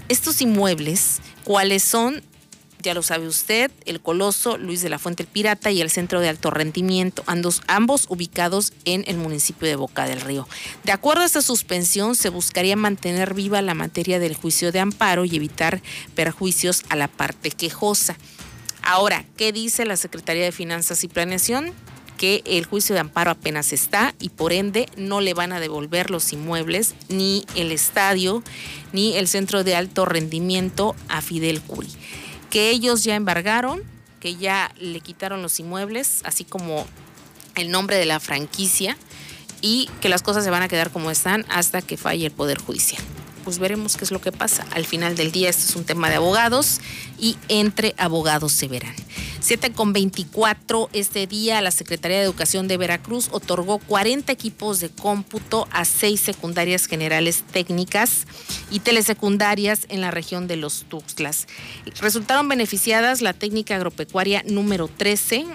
Estos 0.09 0.41
inmuebles, 0.41 1.21
¿cuáles 1.43 1.83
son? 1.83 2.21
ya 2.85 2.93
lo 2.93 3.01
sabe 3.01 3.27
usted, 3.27 3.71
el 3.85 3.99
Coloso, 3.99 4.59
Luis 4.59 4.83
de 4.83 4.89
la 4.89 4.99
Fuente 4.99 5.23
el 5.23 5.27
Pirata 5.27 5.71
y 5.71 5.81
el 5.81 5.89
Centro 5.89 6.21
de 6.21 6.29
Alto 6.29 6.51
Rendimiento, 6.51 7.23
ambos, 7.25 7.63
ambos, 7.65 8.05
ubicados 8.09 8.73
en 8.85 9.03
el 9.07 9.17
municipio 9.17 9.67
de 9.67 9.75
Boca 9.75 10.05
del 10.05 10.21
Río. 10.21 10.47
De 10.83 10.91
acuerdo 10.91 11.23
a 11.23 11.25
esta 11.25 11.41
suspensión, 11.41 12.15
se 12.15 12.29
buscaría 12.29 12.75
mantener 12.75 13.33
viva 13.33 13.63
la 13.63 13.73
materia 13.73 14.19
del 14.19 14.35
juicio 14.35 14.71
de 14.71 14.81
amparo 14.81 15.25
y 15.25 15.35
evitar 15.35 15.81
perjuicios 16.13 16.83
a 16.89 16.95
la 16.95 17.07
parte 17.07 17.49
quejosa. 17.49 18.17
Ahora, 18.83 19.25
¿qué 19.35 19.51
dice 19.51 19.83
la 19.85 19.97
Secretaría 19.97 20.43
de 20.43 20.51
Finanzas 20.51 21.03
y 21.03 21.07
Planeación? 21.07 21.73
que 22.15 22.43
el 22.45 22.65
juicio 22.65 22.93
de 22.93 23.01
amparo 23.01 23.31
apenas 23.31 23.73
está 23.73 24.15
y 24.19 24.29
por 24.29 24.53
ende 24.53 24.87
no 24.95 25.21
le 25.21 25.33
van 25.33 25.51
a 25.51 25.59
devolver 25.59 26.09
los 26.09 26.31
inmuebles, 26.33 26.95
ni 27.09 27.45
el 27.55 27.71
estadio, 27.71 28.41
ni 28.95 29.17
el 29.17 29.27
centro 29.27 29.63
de 29.63 29.75
alto 29.75 30.05
rendimiento 30.05 30.95
a 31.09 31.21
Fidel 31.21 31.61
Curi. 31.61 31.89
Que 32.49 32.69
ellos 32.71 33.03
ya 33.03 33.15
embargaron, 33.15 33.83
que 34.21 34.37
ya 34.37 34.73
le 34.79 35.01
quitaron 35.01 35.41
los 35.41 35.59
inmuebles, 35.59 36.21
así 36.23 36.45
como 36.45 36.87
el 37.55 37.69
nombre 37.69 37.97
de 37.97 38.05
la 38.05 38.21
franquicia, 38.21 38.97
y 39.61 39.89
que 39.99 40.09
las 40.09 40.23
cosas 40.23 40.45
se 40.45 40.49
van 40.49 40.63
a 40.63 40.69
quedar 40.69 40.91
como 40.91 41.11
están 41.11 41.45
hasta 41.49 41.81
que 41.81 41.97
falle 41.97 42.25
el 42.25 42.31
Poder 42.31 42.57
Judicial 42.57 43.03
pues 43.45 43.59
veremos 43.59 43.95
qué 43.95 44.03
es 44.03 44.11
lo 44.11 44.19
que 44.19 44.33
pasa. 44.33 44.65
Al 44.71 44.85
final 44.85 45.15
del 45.15 45.31
día, 45.31 45.49
esto 45.49 45.63
es 45.69 45.75
un 45.75 45.85
tema 45.85 46.09
de 46.09 46.15
abogados 46.15 46.81
y 47.17 47.37
entre 47.47 47.93
abogados 47.97 48.51
se 48.51 48.67
verán. 48.67 48.95
7 49.39 49.71
con 49.73 49.93
24, 49.93 50.89
este 50.91 51.27
día 51.27 51.61
la 51.61 51.69
Secretaría 51.69 52.17
de 52.17 52.23
Educación 52.23 52.67
de 52.67 52.77
Veracruz 52.77 53.29
otorgó 53.31 53.77
40 53.77 54.31
equipos 54.31 54.79
de 54.79 54.89
cómputo 54.89 55.67
a 55.71 55.85
seis 55.85 56.19
secundarias 56.19 56.87
generales 56.87 57.43
técnicas 57.51 58.25
y 58.71 58.79
telesecundarias 58.79 59.85
en 59.89 60.01
la 60.01 60.09
región 60.09 60.47
de 60.47 60.55
los 60.55 60.85
Tuxtlas. 60.89 61.45
Resultaron 62.01 62.49
beneficiadas 62.49 63.21
la 63.21 63.33
técnica 63.33 63.75
agropecuaria 63.75 64.41
número 64.47 64.87
13, 64.87 65.45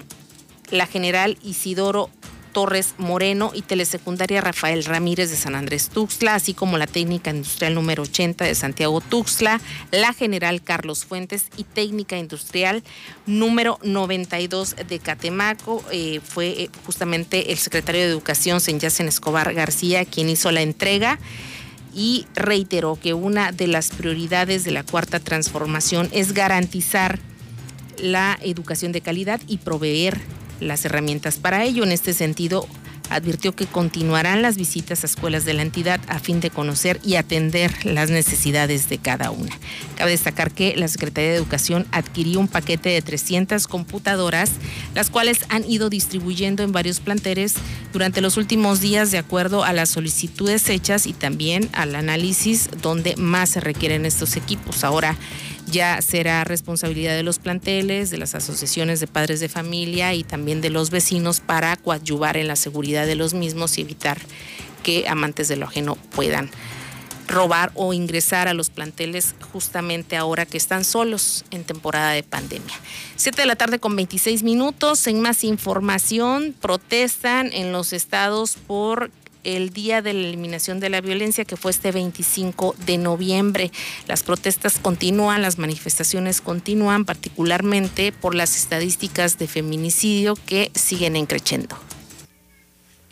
la 0.69 0.87
general 0.87 1.37
Isidoro 1.43 2.09
Torres 2.51 2.95
Moreno 2.97 3.51
y 3.53 3.61
Telesecundaria 3.61 4.41
Rafael 4.41 4.83
Ramírez 4.85 5.29
de 5.29 5.35
San 5.35 5.55
Andrés 5.55 5.89
Tuxtla, 5.89 6.35
así 6.35 6.53
como 6.53 6.77
la 6.77 6.87
Técnica 6.87 7.31
Industrial 7.31 7.73
número 7.73 8.03
80 8.03 8.45
de 8.45 8.55
Santiago 8.55 9.01
Tuxtla, 9.01 9.61
la 9.91 10.13
General 10.13 10.61
Carlos 10.61 11.05
Fuentes 11.05 11.47
y 11.57 11.63
Técnica 11.63 12.17
Industrial 12.17 12.83
número 13.25 13.79
92 13.83 14.75
de 14.87 14.99
Catemaco. 14.99 15.83
Eh, 15.91 16.19
fue 16.23 16.47
eh, 16.49 16.69
justamente 16.85 17.51
el 17.51 17.57
secretario 17.57 18.01
de 18.01 18.07
Educación, 18.07 18.61
Senyacen 18.61 19.07
Escobar 19.07 19.53
García, 19.53 20.05
quien 20.05 20.29
hizo 20.29 20.51
la 20.51 20.61
entrega 20.61 21.19
y 21.93 22.25
reiteró 22.35 22.97
que 23.01 23.13
una 23.13 23.51
de 23.51 23.67
las 23.67 23.89
prioridades 23.89 24.63
de 24.63 24.71
la 24.71 24.83
cuarta 24.83 25.19
transformación 25.19 26.09
es 26.11 26.33
garantizar 26.33 27.19
la 27.97 28.37
educación 28.41 28.91
de 28.91 29.01
calidad 29.01 29.41
y 29.47 29.57
proveer 29.57 30.19
las 30.61 30.85
herramientas 30.85 31.37
para 31.37 31.65
ello. 31.65 31.83
En 31.83 31.91
este 31.91 32.13
sentido, 32.13 32.67
advirtió 33.11 33.53
que 33.53 33.65
continuarán 33.65 34.41
las 34.41 34.55
visitas 34.55 35.03
a 35.03 35.05
escuelas 35.05 35.43
de 35.43 35.53
la 35.53 35.61
entidad 35.61 35.99
a 36.07 36.19
fin 36.19 36.39
de 36.39 36.49
conocer 36.49 36.99
y 37.03 37.15
atender 37.15 37.85
las 37.85 38.09
necesidades 38.09 38.87
de 38.87 38.97
cada 38.97 39.31
una. 39.31 39.51
Cabe 39.97 40.11
destacar 40.11 40.51
que 40.51 40.75
la 40.77 40.87
Secretaría 40.87 41.31
de 41.31 41.35
Educación 41.35 41.85
adquirió 41.91 42.39
un 42.39 42.47
paquete 42.47 42.89
de 42.89 43.01
300 43.01 43.67
computadoras, 43.67 44.51
las 44.95 45.09
cuales 45.09 45.45
han 45.49 45.69
ido 45.69 45.89
distribuyendo 45.89 46.63
en 46.63 46.71
varios 46.71 47.01
planteles 47.01 47.55
durante 47.91 48.21
los 48.21 48.37
últimos 48.37 48.79
días 48.79 49.11
de 49.11 49.17
acuerdo 49.17 49.65
a 49.65 49.73
las 49.73 49.89
solicitudes 49.89 50.69
hechas 50.69 51.05
y 51.05 51.13
también 51.13 51.69
al 51.73 51.95
análisis 51.95 52.69
donde 52.81 53.17
más 53.17 53.49
se 53.49 53.59
requieren 53.59 54.05
estos 54.05 54.37
equipos. 54.37 54.85
Ahora, 54.85 55.17
ya 55.71 56.01
será 56.01 56.43
responsabilidad 56.43 57.15
de 57.15 57.23
los 57.23 57.39
planteles, 57.39 58.09
de 58.09 58.17
las 58.17 58.35
asociaciones 58.35 58.99
de 58.99 59.07
padres 59.07 59.39
de 59.39 59.49
familia 59.49 60.13
y 60.13 60.23
también 60.23 60.61
de 60.61 60.69
los 60.69 60.91
vecinos 60.91 61.39
para 61.39 61.75
coadyuvar 61.77 62.37
en 62.37 62.47
la 62.47 62.55
seguridad 62.55 63.07
de 63.07 63.15
los 63.15 63.33
mismos 63.33 63.77
y 63.77 63.81
evitar 63.81 64.19
que 64.83 65.07
amantes 65.07 65.47
de 65.47 65.55
lo 65.55 65.65
ajeno 65.65 65.95
puedan 65.95 66.51
robar 67.27 67.71
o 67.75 67.93
ingresar 67.93 68.47
a 68.47 68.53
los 68.53 68.69
planteles 68.69 69.35
justamente 69.53 70.17
ahora 70.17 70.45
que 70.45 70.57
están 70.57 70.83
solos 70.83 71.45
en 71.49 71.63
temporada 71.63 72.11
de 72.11 72.23
pandemia. 72.23 72.75
Siete 73.15 73.43
de 73.43 73.47
la 73.47 73.55
tarde 73.55 73.79
con 73.79 73.95
26 73.95 74.43
minutos. 74.43 75.07
En 75.07 75.21
más 75.21 75.43
información, 75.43 76.53
protestan 76.59 77.51
en 77.53 77.71
los 77.71 77.93
estados 77.93 78.57
por 78.67 79.11
el 79.43 79.71
Día 79.71 80.01
de 80.01 80.13
la 80.13 80.27
Eliminación 80.27 80.79
de 80.79 80.89
la 80.89 81.01
Violencia, 81.01 81.45
que 81.45 81.57
fue 81.57 81.71
este 81.71 81.91
25 81.91 82.75
de 82.85 82.97
noviembre. 82.97 83.71
Las 84.07 84.23
protestas 84.23 84.79
continúan, 84.79 85.41
las 85.41 85.57
manifestaciones 85.57 86.41
continúan, 86.41 87.05
particularmente 87.05 88.11
por 88.11 88.35
las 88.35 88.55
estadísticas 88.55 89.37
de 89.37 89.47
feminicidio 89.47 90.35
que 90.45 90.71
siguen 90.75 91.15
encreciendo. 91.15 91.77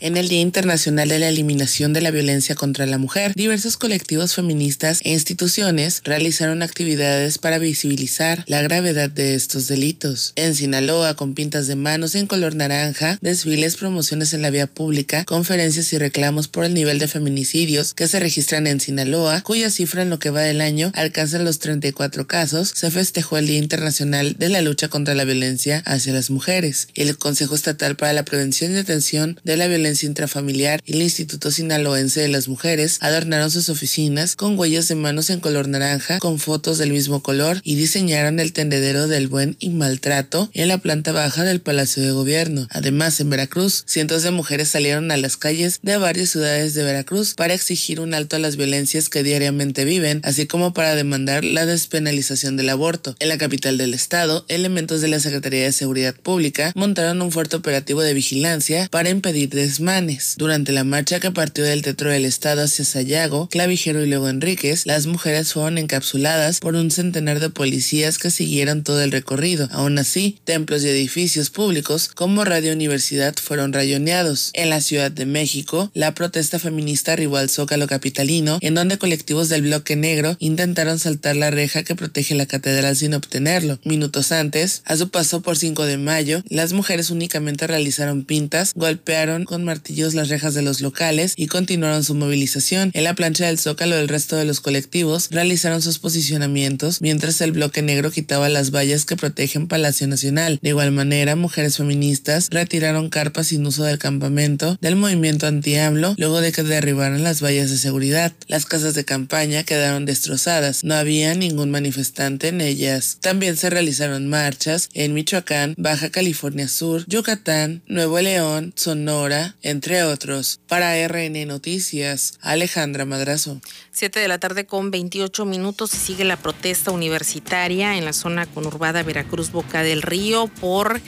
En 0.02 0.16
el 0.16 0.30
Día 0.30 0.40
Internacional 0.40 1.10
de 1.10 1.18
la 1.18 1.28
Eliminación 1.28 1.92
de 1.92 2.00
la 2.00 2.10
Violencia 2.10 2.54
contra 2.54 2.86
la 2.86 2.96
Mujer, 2.96 3.34
diversos 3.34 3.76
colectivos 3.76 4.34
feministas 4.34 5.02
e 5.04 5.10
instituciones 5.12 6.00
realizaron 6.04 6.62
actividades 6.62 7.36
para 7.36 7.58
visibilizar 7.58 8.42
la 8.46 8.62
gravedad 8.62 9.10
de 9.10 9.34
estos 9.34 9.68
delitos. 9.68 10.32
En 10.36 10.54
Sinaloa, 10.54 11.16
con 11.16 11.34
pintas 11.34 11.66
de 11.66 11.76
manos 11.76 12.14
en 12.14 12.26
color 12.26 12.54
naranja, 12.54 13.18
desfiles, 13.20 13.76
promociones 13.76 14.32
en 14.32 14.40
la 14.40 14.48
vía 14.48 14.66
pública, 14.66 15.26
conferencias 15.26 15.92
y 15.92 15.98
reclamos 15.98 16.48
por 16.48 16.64
el 16.64 16.72
nivel 16.72 16.98
de 16.98 17.06
feminicidios 17.06 17.92
que 17.92 18.08
se 18.08 18.20
registran 18.20 18.66
en 18.66 18.80
Sinaloa, 18.80 19.42
cuya 19.42 19.68
cifra 19.68 20.00
en 20.00 20.08
lo 20.08 20.18
que 20.18 20.30
va 20.30 20.40
del 20.40 20.62
año 20.62 20.92
alcanza 20.94 21.38
los 21.40 21.58
34 21.58 22.26
casos, 22.26 22.72
se 22.74 22.90
festejó 22.90 23.36
el 23.36 23.48
Día 23.48 23.58
Internacional 23.58 24.34
de 24.38 24.48
la 24.48 24.62
Lucha 24.62 24.88
contra 24.88 25.14
la 25.14 25.24
Violencia 25.24 25.82
hacia 25.84 26.14
las 26.14 26.30
Mujeres. 26.30 26.88
El 26.94 27.18
Consejo 27.18 27.54
Estatal 27.54 27.96
para 27.96 28.14
la 28.14 28.24
Prevención 28.24 28.72
y 28.72 28.78
Atención 28.78 29.38
de 29.44 29.58
la 29.58 29.66
Violencia 29.66 29.89
intrafamiliar 30.02 30.80
y 30.84 30.92
el 30.92 31.02
Instituto 31.02 31.50
Sinaloense 31.50 32.20
de 32.20 32.28
las 32.28 32.48
Mujeres 32.48 32.98
adornaron 33.00 33.50
sus 33.50 33.68
oficinas 33.68 34.36
con 34.36 34.58
huellas 34.58 34.88
de 34.88 34.94
manos 34.94 35.30
en 35.30 35.40
color 35.40 35.68
naranja 35.68 36.18
con 36.18 36.38
fotos 36.38 36.78
del 36.78 36.92
mismo 36.92 37.22
color 37.22 37.60
y 37.64 37.74
diseñaron 37.74 38.40
el 38.40 38.52
tendedero 38.52 39.08
del 39.08 39.28
buen 39.28 39.56
y 39.58 39.70
maltrato 39.70 40.50
en 40.54 40.68
la 40.68 40.78
planta 40.78 41.12
baja 41.12 41.44
del 41.44 41.60
Palacio 41.60 42.02
de 42.02 42.12
Gobierno. 42.12 42.66
Además, 42.70 43.20
en 43.20 43.30
Veracruz, 43.30 43.84
cientos 43.86 44.22
de 44.22 44.30
mujeres 44.30 44.68
salieron 44.68 45.10
a 45.10 45.16
las 45.16 45.36
calles 45.36 45.80
de 45.82 45.96
varias 45.96 46.30
ciudades 46.30 46.74
de 46.74 46.84
Veracruz 46.84 47.34
para 47.34 47.54
exigir 47.54 48.00
un 48.00 48.14
alto 48.14 48.36
a 48.36 48.38
las 48.38 48.56
violencias 48.56 49.08
que 49.08 49.22
diariamente 49.22 49.84
viven, 49.84 50.20
así 50.24 50.46
como 50.46 50.72
para 50.72 50.94
demandar 50.94 51.44
la 51.44 51.66
despenalización 51.66 52.56
del 52.56 52.68
aborto. 52.68 53.16
En 53.18 53.28
la 53.28 53.38
capital 53.38 53.78
del 53.78 53.94
estado, 53.94 54.44
elementos 54.48 55.00
de 55.00 55.08
la 55.08 55.20
Secretaría 55.20 55.64
de 55.64 55.72
Seguridad 55.72 56.14
Pública 56.14 56.72
montaron 56.74 57.22
un 57.22 57.32
fuerte 57.32 57.56
operativo 57.56 58.02
de 58.02 58.14
vigilancia 58.14 58.88
para 58.90 59.10
impedir 59.10 59.50
des 59.50 59.79
Manes. 59.80 60.34
Durante 60.36 60.72
la 60.72 60.84
marcha 60.84 61.20
que 61.20 61.30
partió 61.30 61.64
del 61.64 61.82
Teatro 61.82 62.10
del 62.10 62.24
Estado 62.24 62.62
hacia 62.62 62.84
Sayago, 62.84 63.48
Clavijero 63.48 64.04
y 64.04 64.08
luego 64.08 64.28
Enríquez, 64.28 64.86
las 64.86 65.06
mujeres 65.06 65.52
fueron 65.52 65.78
encapsuladas 65.78 66.60
por 66.60 66.74
un 66.74 66.90
centenar 66.90 67.40
de 67.40 67.50
policías 67.50 68.18
que 68.18 68.30
siguieron 68.30 68.82
todo 68.84 69.02
el 69.02 69.12
recorrido. 69.12 69.68
Aún 69.72 69.98
así, 69.98 70.38
templos 70.44 70.84
y 70.84 70.88
edificios 70.88 71.50
públicos 71.50 72.10
como 72.14 72.44
Radio 72.44 72.72
Universidad 72.72 73.34
fueron 73.40 73.72
rayoneados. 73.72 74.50
En 74.54 74.70
la 74.70 74.80
Ciudad 74.80 75.10
de 75.10 75.26
México, 75.26 75.90
la 75.94 76.14
protesta 76.14 76.58
feminista 76.58 77.12
arribó 77.12 77.36
al 77.36 77.50
Zócalo 77.50 77.86
capitalino, 77.86 78.58
en 78.60 78.74
donde 78.74 78.98
colectivos 78.98 79.48
del 79.48 79.62
bloque 79.62 79.96
negro 79.96 80.36
intentaron 80.38 80.98
saltar 80.98 81.36
la 81.36 81.50
reja 81.50 81.82
que 81.82 81.94
protege 81.94 82.34
la 82.34 82.46
catedral 82.46 82.96
sin 82.96 83.14
obtenerlo. 83.14 83.78
Minutos 83.84 84.32
antes, 84.32 84.82
a 84.84 84.96
su 84.96 85.10
paso 85.10 85.40
por 85.40 85.56
5 85.56 85.84
de 85.84 85.98
mayo, 85.98 86.42
las 86.48 86.72
mujeres 86.72 87.10
únicamente 87.10 87.66
realizaron 87.66 88.24
pintas, 88.24 88.72
golpearon 88.74 89.44
con 89.44 89.64
martillos 89.70 90.14
las 90.14 90.28
rejas 90.28 90.52
de 90.54 90.62
los 90.62 90.80
locales 90.80 91.34
y 91.36 91.46
continuaron 91.46 92.02
su 92.02 92.16
movilización. 92.16 92.90
En 92.92 93.04
la 93.04 93.14
plancha 93.14 93.46
del 93.46 93.60
Zócalo, 93.60 93.96
el 93.96 94.08
resto 94.08 94.34
de 94.34 94.44
los 94.44 94.60
colectivos 94.60 95.28
realizaron 95.30 95.80
sus 95.80 96.00
posicionamientos, 96.00 97.00
mientras 97.00 97.40
el 97.40 97.52
bloque 97.52 97.82
negro 97.82 98.10
quitaba 98.10 98.48
las 98.48 98.72
vallas 98.72 99.04
que 99.04 99.14
protegen 99.14 99.68
Palacio 99.68 100.08
Nacional. 100.08 100.58
De 100.60 100.70
igual 100.70 100.90
manera, 100.90 101.36
mujeres 101.36 101.76
feministas 101.76 102.48
retiraron 102.50 103.10
carpas 103.10 103.46
sin 103.46 103.64
uso 103.64 103.84
del 103.84 103.98
campamento 103.98 104.76
del 104.80 104.96
movimiento 104.96 105.46
anti-AMLO 105.46 106.16
luego 106.18 106.40
de 106.40 106.50
que 106.50 106.64
derribaran 106.64 107.22
las 107.22 107.40
vallas 107.40 107.70
de 107.70 107.78
seguridad. 107.78 108.32
Las 108.48 108.66
casas 108.66 108.94
de 108.94 109.04
campaña 109.04 109.62
quedaron 109.62 110.04
destrozadas, 110.04 110.82
no 110.82 110.96
había 110.96 111.32
ningún 111.34 111.70
manifestante 111.70 112.48
en 112.48 112.60
ellas. 112.60 113.18
También 113.20 113.56
se 113.56 113.70
realizaron 113.70 114.26
marchas 114.26 114.88
en 114.94 115.14
Michoacán, 115.14 115.74
Baja 115.78 116.10
California 116.10 116.66
Sur, 116.66 117.04
Yucatán, 117.06 117.82
Nuevo 117.86 118.18
León, 118.20 118.72
Sonora, 118.74 119.54
entre 119.62 120.04
otros. 120.04 120.60
Para 120.66 120.96
RN 121.06 121.46
Noticias, 121.46 122.34
Alejandra 122.40 123.04
Madrazo. 123.04 123.60
Siete 123.92 124.20
de 124.20 124.28
la 124.28 124.38
tarde 124.38 124.66
con 124.66 124.90
28 124.90 125.44
minutos 125.44 125.94
y 125.94 125.98
sigue 125.98 126.24
la 126.24 126.36
protesta 126.36 126.90
universitaria 126.90 127.96
en 127.96 128.04
la 128.04 128.12
zona 128.12 128.46
conurbada 128.46 129.02
Veracruz 129.02 129.50
Boca 129.50 129.82
del 129.82 130.02
Río 130.02 130.46
por 130.60 131.00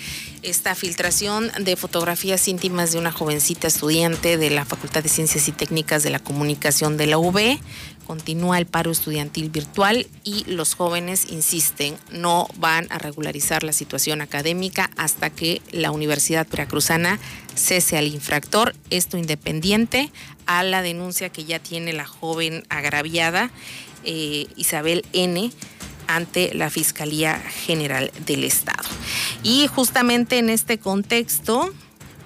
esta 0.42 0.74
filtración 0.74 1.50
de 1.60 1.76
fotografías 1.76 2.48
íntimas 2.48 2.92
de 2.92 2.98
una 2.98 3.12
jovencita 3.12 3.68
estudiante 3.68 4.36
de 4.36 4.50
la 4.50 4.64
Facultad 4.64 5.02
de 5.02 5.08
Ciencias 5.08 5.48
y 5.48 5.52
Técnicas 5.52 6.02
de 6.02 6.10
la 6.10 6.18
Comunicación 6.18 6.96
de 6.96 7.06
la 7.06 7.18
UB. 7.18 7.58
Continúa 8.06 8.58
el 8.58 8.66
paro 8.66 8.90
estudiantil 8.90 9.48
virtual 9.48 10.08
y 10.24 10.44
los 10.44 10.74
jóvenes 10.74 11.30
insisten, 11.30 11.96
no 12.10 12.48
van 12.56 12.88
a 12.90 12.98
regularizar 12.98 13.62
la 13.62 13.72
situación 13.72 14.20
académica 14.20 14.90
hasta 14.96 15.30
que 15.30 15.62
la 15.70 15.92
Universidad 15.92 16.46
Veracruzana 16.50 17.20
cese 17.54 17.98
al 17.98 18.06
infractor, 18.06 18.74
esto 18.90 19.16
independiente 19.16 20.10
a 20.46 20.62
la 20.62 20.82
denuncia 20.82 21.30
que 21.30 21.44
ya 21.44 21.58
tiene 21.58 21.92
la 21.92 22.06
joven 22.06 22.64
agraviada 22.68 23.50
eh, 24.04 24.46
Isabel 24.56 25.04
N 25.12 25.50
ante 26.06 26.52
la 26.54 26.70
Fiscalía 26.70 27.38
General 27.38 28.10
del 28.26 28.44
Estado. 28.44 28.88
Y 29.42 29.66
justamente 29.68 30.38
en 30.38 30.50
este 30.50 30.78
contexto 30.78 31.72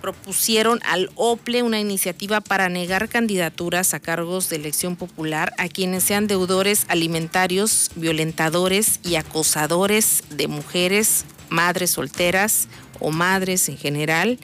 propusieron 0.01 0.81
al 0.85 1.11
OPLE 1.17 1.63
una 1.63 1.81
iniciativa 1.81 2.41
para 2.41 2.69
negar 2.69 3.09
candidaturas 3.09 3.93
a 3.93 4.01
cargos 4.01 4.49
de 4.49 4.57
elección 4.57 4.95
popular 4.95 5.53
a 5.59 5.69
quienes 5.69 6.05
sean 6.05 6.27
deudores 6.27 6.85
alimentarios, 6.89 7.91
violentadores 7.97 9.01
y 9.03 9.17
acosadores 9.17 10.23
de 10.31 10.47
mujeres, 10.47 11.25
madres 11.49 11.91
solteras 11.91 12.69
o 13.01 13.11
madres 13.11 13.69
en 13.69 13.79
general, 13.79 14.39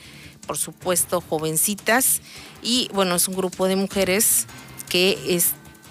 por 0.47 0.59
supuesto 0.59 1.21
jovencitas. 1.21 2.21
Y 2.63 2.89
bueno, 2.93 3.17
es 3.17 3.29
un 3.29 3.35
grupo 3.35 3.67
de 3.67 3.77
mujeres 3.77 4.47
que 4.89 5.41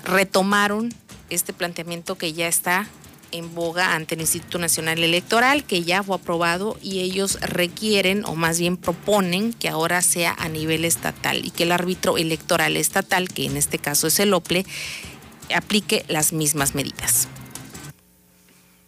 retomaron 0.03 0.93
este 1.29 1.53
planteamiento 1.53 2.17
que 2.17 2.33
ya 2.33 2.47
está 2.47 2.87
en 3.31 3.55
boga 3.55 3.95
ante 3.95 4.15
el 4.15 4.21
Instituto 4.21 4.59
Nacional 4.59 4.99
Electoral, 4.99 5.63
que 5.63 5.83
ya 5.83 6.03
fue 6.03 6.15
aprobado 6.15 6.77
y 6.81 6.99
ellos 6.99 7.39
requieren 7.41 8.25
o 8.25 8.35
más 8.35 8.59
bien 8.59 8.77
proponen 8.77 9.53
que 9.53 9.69
ahora 9.69 10.01
sea 10.01 10.35
a 10.37 10.49
nivel 10.49 10.85
estatal 10.85 11.45
y 11.45 11.51
que 11.51 11.63
el 11.63 11.71
árbitro 11.71 12.17
electoral 12.17 12.75
estatal, 12.77 13.29
que 13.29 13.45
en 13.45 13.57
este 13.57 13.79
caso 13.79 14.07
es 14.07 14.19
el 14.19 14.33
OPLE, 14.33 14.65
aplique 15.55 16.05
las 16.07 16.33
mismas 16.33 16.75
medidas. 16.75 17.27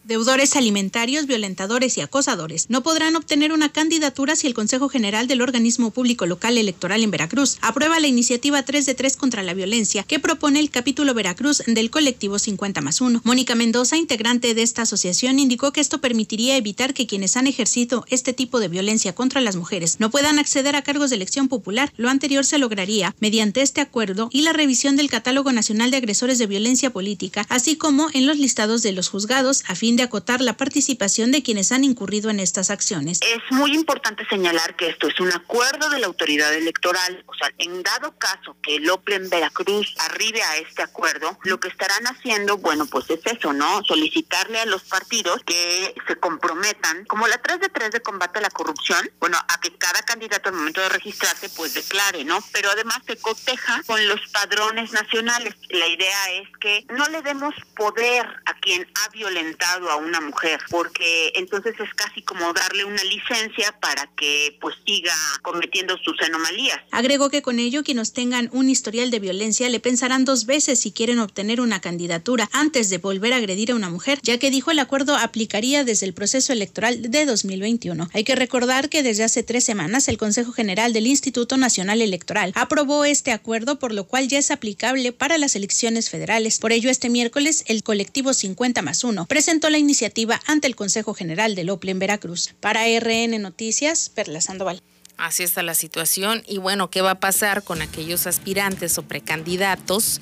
Deudores 0.04 0.54
alimentarios, 0.54 1.26
violentadores 1.26 1.96
y 1.96 2.02
acosadores 2.02 2.66
no 2.68 2.82
podrán 2.82 3.16
obtener 3.16 3.54
una 3.54 3.70
candidatura 3.70 4.36
si 4.36 4.46
el 4.46 4.52
Consejo 4.52 4.90
General 4.90 5.26
del 5.26 5.40
Organismo 5.40 5.92
Público 5.92 6.26
Local 6.26 6.58
Electoral 6.58 7.02
en 7.02 7.10
Veracruz 7.10 7.56
aprueba 7.62 7.98
la 7.98 8.06
iniciativa 8.06 8.62
3 8.62 8.84
de 8.84 8.94
3 8.94 9.16
contra 9.16 9.42
la 9.42 9.54
violencia 9.54 10.02
que 10.02 10.18
propone 10.18 10.60
el 10.60 10.68
capítulo 10.68 11.14
Veracruz 11.14 11.62
del 11.66 11.88
colectivo 11.88 12.38
50 12.38 12.82
más 12.82 13.00
1. 13.00 13.22
Mónica 13.24 13.54
Mendoza, 13.54 13.96
integrante 13.96 14.52
de 14.52 14.60
esta 14.60 14.82
asociación, 14.82 15.38
indicó 15.38 15.72
que 15.72 15.80
esto 15.80 16.02
permitiría 16.02 16.58
evitar 16.58 16.92
que 16.92 17.06
quienes 17.06 17.38
han 17.38 17.46
ejercido 17.46 18.04
este 18.10 18.34
tipo 18.34 18.60
de 18.60 18.68
violencia 18.68 19.14
contra 19.14 19.40
las 19.40 19.56
mujeres 19.56 20.00
no 20.00 20.10
puedan 20.10 20.38
acceder 20.38 20.76
a 20.76 20.82
cargos 20.82 21.08
de 21.08 21.16
elección 21.16 21.48
popular. 21.48 21.94
Lo 21.96 22.10
anterior 22.10 22.44
se 22.44 22.58
lograría 22.58 23.16
mediante 23.20 23.62
este 23.62 23.80
acuerdo 23.80 24.28
y 24.30 24.42
la 24.42 24.52
revisión 24.52 24.96
del 24.96 25.08
Catálogo 25.08 25.50
Nacional 25.50 25.90
de 25.90 25.96
Agresores 25.96 26.36
de 26.36 26.46
Violencia 26.46 26.90
Política, 26.90 27.46
así 27.48 27.76
como 27.76 28.08
en 28.12 28.26
los 28.26 28.36
listados 28.36 28.82
de 28.82 28.92
los 28.92 29.08
juzgados 29.08 29.64
a 29.66 29.74
fin 29.74 29.93
de 29.96 30.02
acotar 30.02 30.40
la 30.40 30.56
participación 30.56 31.32
de 31.32 31.42
quienes 31.42 31.72
han 31.72 31.84
incurrido 31.84 32.30
en 32.30 32.40
estas 32.40 32.70
acciones. 32.70 33.20
Es 33.22 33.42
muy 33.50 33.74
importante 33.74 34.26
señalar 34.28 34.76
que 34.76 34.88
esto 34.88 35.08
es 35.08 35.18
un 35.20 35.32
acuerdo 35.32 35.90
de 35.90 35.98
la 35.98 36.06
autoridad 36.06 36.52
electoral. 36.54 37.24
O 37.26 37.34
sea, 37.34 37.50
en 37.58 37.82
dado 37.82 38.16
caso 38.18 38.56
que 38.62 38.76
el 38.76 38.90
Veracruz 39.28 39.94
arribe 39.98 40.42
a 40.42 40.56
este 40.56 40.82
acuerdo, 40.82 41.38
lo 41.44 41.60
que 41.60 41.68
estarán 41.68 42.06
haciendo, 42.06 42.58
bueno, 42.58 42.86
pues 42.86 43.08
es 43.10 43.20
eso, 43.24 43.52
¿no? 43.52 43.82
Solicitarle 43.84 44.60
a 44.60 44.66
los 44.66 44.82
partidos 44.82 45.42
que 45.44 45.94
se 46.06 46.16
comprometan, 46.16 47.04
como 47.06 47.26
la 47.26 47.38
3 47.38 47.60
de 47.60 47.68
3 47.68 47.90
de 47.90 48.00
combate 48.00 48.38
a 48.38 48.42
la 48.42 48.50
corrupción, 48.50 49.08
bueno, 49.20 49.36
a 49.36 49.60
que 49.60 49.76
cada 49.76 50.02
candidato 50.02 50.48
al 50.48 50.56
momento 50.56 50.80
de 50.80 50.88
registrarse, 50.88 51.48
pues 51.50 51.74
declare, 51.74 52.24
¿no? 52.24 52.38
Pero 52.52 52.70
además 52.70 52.98
se 53.06 53.16
coteja 53.16 53.82
con 53.86 54.06
los 54.08 54.20
padrones 54.32 54.92
nacionales. 54.92 55.54
La 55.70 55.86
idea 55.86 56.32
es 56.32 56.48
que 56.60 56.86
no 56.90 57.06
le 57.08 57.22
demos 57.22 57.54
poder 57.76 58.26
a 58.46 58.54
quien 58.60 58.86
ha 59.02 59.08
violentado 59.10 59.83
a 59.90 59.96
una 59.96 60.20
mujer, 60.20 60.60
porque 60.70 61.32
entonces 61.34 61.74
es 61.78 61.92
casi 61.94 62.22
como 62.22 62.52
darle 62.52 62.84
una 62.84 63.02
licencia 63.04 63.72
para 63.80 64.06
que 64.16 64.56
pues 64.60 64.74
siga 64.86 65.14
cometiendo 65.42 65.96
sus 65.98 66.20
anomalías. 66.22 66.80
Agregó 66.90 67.30
que 67.30 67.42
con 67.42 67.58
ello 67.58 67.84
quienes 67.84 68.12
tengan 68.12 68.48
un 68.52 68.70
historial 68.70 69.10
de 69.10 69.20
violencia 69.20 69.68
le 69.68 69.80
pensarán 69.80 70.24
dos 70.24 70.46
veces 70.46 70.80
si 70.80 70.92
quieren 70.92 71.18
obtener 71.18 71.60
una 71.60 71.80
candidatura 71.80 72.48
antes 72.52 72.90
de 72.90 72.98
volver 72.98 73.32
a 73.32 73.36
agredir 73.36 73.72
a 73.72 73.74
una 73.74 73.90
mujer, 73.90 74.20
ya 74.22 74.38
que 74.38 74.50
dijo 74.50 74.70
el 74.70 74.78
acuerdo 74.78 75.16
aplicaría 75.16 75.84
desde 75.84 76.06
el 76.06 76.14
proceso 76.14 76.52
electoral 76.52 77.10
de 77.10 77.26
2021. 77.26 78.08
Hay 78.12 78.24
que 78.24 78.36
recordar 78.36 78.88
que 78.88 79.02
desde 79.02 79.24
hace 79.24 79.42
tres 79.42 79.64
semanas 79.64 80.08
el 80.08 80.18
Consejo 80.18 80.52
General 80.52 80.92
del 80.92 81.06
Instituto 81.06 81.56
Nacional 81.56 82.02
Electoral 82.02 82.52
aprobó 82.54 83.04
este 83.04 83.32
acuerdo, 83.32 83.78
por 83.78 83.92
lo 83.92 84.04
cual 84.04 84.28
ya 84.28 84.38
es 84.38 84.50
aplicable 84.50 85.12
para 85.12 85.38
las 85.38 85.56
elecciones 85.56 86.10
federales. 86.10 86.58
Por 86.58 86.72
ello, 86.72 86.90
este 86.90 87.08
miércoles 87.08 87.64
el 87.66 87.82
colectivo 87.82 88.32
50 88.32 88.82
más 88.82 89.04
1 89.04 89.26
presentó 89.26 89.70
la 89.74 89.78
iniciativa 89.78 90.40
ante 90.46 90.68
el 90.68 90.76
Consejo 90.76 91.14
General 91.14 91.56
del 91.56 91.68
OPLE 91.68 91.90
en 91.90 91.98
Veracruz. 91.98 92.54
Para 92.60 92.84
RN 92.84 93.42
Noticias, 93.42 94.08
Perla 94.08 94.40
Sandoval. 94.40 94.80
Así 95.16 95.42
está 95.42 95.64
la 95.64 95.74
situación 95.74 96.44
y 96.46 96.58
bueno, 96.58 96.90
¿qué 96.90 97.02
va 97.02 97.10
a 97.10 97.18
pasar 97.18 97.64
con 97.64 97.82
aquellos 97.82 98.28
aspirantes 98.28 98.98
o 98.98 99.02
precandidatos 99.02 100.20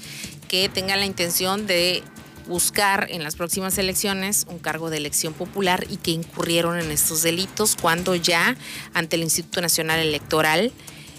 que 0.49 0.71
tengan 0.71 1.01
la 1.01 1.05
intención 1.07 1.67
de 1.67 2.03
buscar 2.49 3.09
en 3.11 3.23
las 3.23 3.37
próximas 3.37 3.77
elecciones 3.77 4.47
un 4.49 4.59
cargo 4.59 4.89
de 4.89 4.97
elección 4.97 5.35
popular 5.35 5.87
y 5.91 5.99
que 5.99 6.13
incurrieron 6.13 6.81
en 6.81 6.91
estos 6.91 7.21
delitos 7.21 7.77
cuando 7.79 8.15
ya 8.15 8.57
ante 8.95 9.17
el 9.17 9.23
Instituto 9.23 9.61
Nacional 9.61 10.01
Electoral 10.01 10.73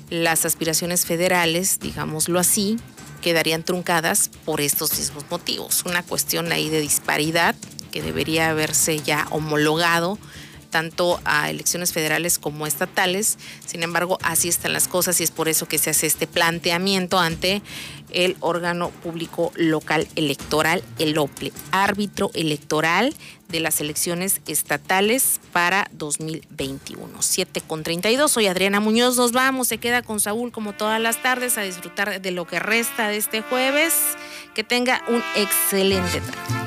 las 0.09 0.43
aspiraciones 0.43 1.05
federales, 1.05 1.79
digámoslo 1.79 2.39
así, 2.39 2.77
quedarían 3.21 3.61
truncadas 3.61 4.31
por 4.43 4.59
estos 4.59 4.97
mismos 4.97 5.23
motivos. 5.29 5.83
Una 5.85 6.01
cuestión 6.01 6.51
ahí 6.51 6.69
de 6.69 6.81
disparidad 6.81 7.55
que 7.93 8.01
debería 8.01 8.49
haberse 8.49 8.97
ya 8.97 9.27
homologado 9.29 10.17
tanto 10.71 11.21
a 11.23 11.51
elecciones 11.51 11.93
federales 11.93 12.39
como 12.39 12.65
estatales. 12.65 13.38
Sin 13.63 13.84
embargo, 13.84 14.17
así 14.23 14.49
están 14.49 14.73
las 14.73 14.88
cosas 14.88 15.21
y 15.21 15.23
es 15.23 15.29
por 15.29 15.47
eso 15.47 15.67
que 15.67 15.77
se 15.77 15.91
hace 15.91 16.08
este 16.08 16.25
planteamiento 16.25 17.19
ante 17.19 17.62
el 18.10 18.36
órgano 18.39 18.89
público 18.89 19.51
local 19.56 20.08
electoral, 20.15 20.84
el 20.97 21.15
OPLE, 21.19 21.53
árbitro 21.71 22.32
electoral 22.34 23.13
de 23.49 23.60
las 23.60 23.79
elecciones 23.82 24.41
estatales 24.47 25.39
para 25.51 25.88
2021. 25.91 27.21
7 27.21 27.62
con 27.62 27.84
32. 27.84 28.32
Soy 28.32 28.47
Adriana 28.47 28.79
Muñoz. 28.79 29.15
Nos 29.15 29.32
vamos. 29.32 29.67
Se 29.67 29.77
queda 29.77 30.01
con 30.01 30.19
Saúl 30.19 30.51
como 30.51 30.73
todas 30.73 30.99
las 30.99 31.21
tardes 31.21 31.60
a 31.60 31.62
disfrutar 31.62 32.19
de 32.19 32.32
lo 32.32 32.47
que 32.47 32.60
resta 32.60 33.10
de 33.10 33.17
este 33.17 33.41
jueves. 33.41 33.93
Que 34.56 34.63
tenga 34.63 35.03
un 35.08 35.21
excelente 35.36 36.19
tarde. 36.19 36.62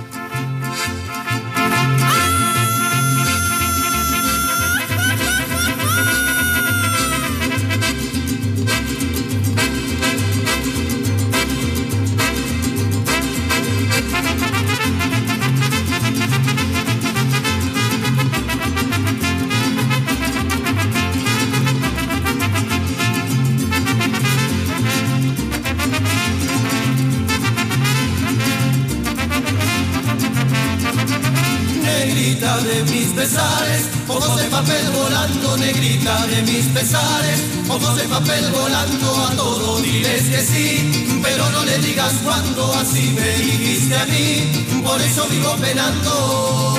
De 36.37 36.43
mis 36.43 36.67
pesares, 36.67 37.41
ojos 37.69 37.97
de 37.97 38.05
papel 38.05 38.51
volando, 38.51 39.27
a 39.27 39.31
todo 39.37 39.81
diles 39.81 40.23
que 40.25 40.43
sí, 40.43 41.19
pero 41.23 41.49
no 41.51 41.65
le 41.65 41.79
digas 41.79 42.13
cuando 42.23 42.75
así 42.75 43.11
me 43.15 43.29
dijiste 43.37 43.97
a 43.97 44.05
mí, 44.07 44.83
por 44.85 45.01
eso 45.01 45.27
vivo 45.29 45.57
penando. 45.57 46.75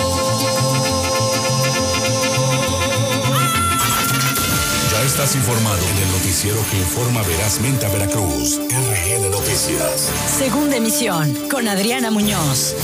Ya 4.91 5.01
estás 5.03 5.35
informado 5.35 5.81
en 5.89 5.97
el 6.03 6.11
noticiero 6.11 6.59
que 6.69 6.77
informa 6.77 7.23
verazmente 7.23 7.85
a 7.85 7.89
Veracruz. 7.89 8.59
RN 8.69 9.31
Noticias. 9.31 10.11
Segunda 10.37 10.75
emisión 10.75 11.49
con 11.49 11.67
Adriana 11.67 12.11
Muñoz. 12.11 12.75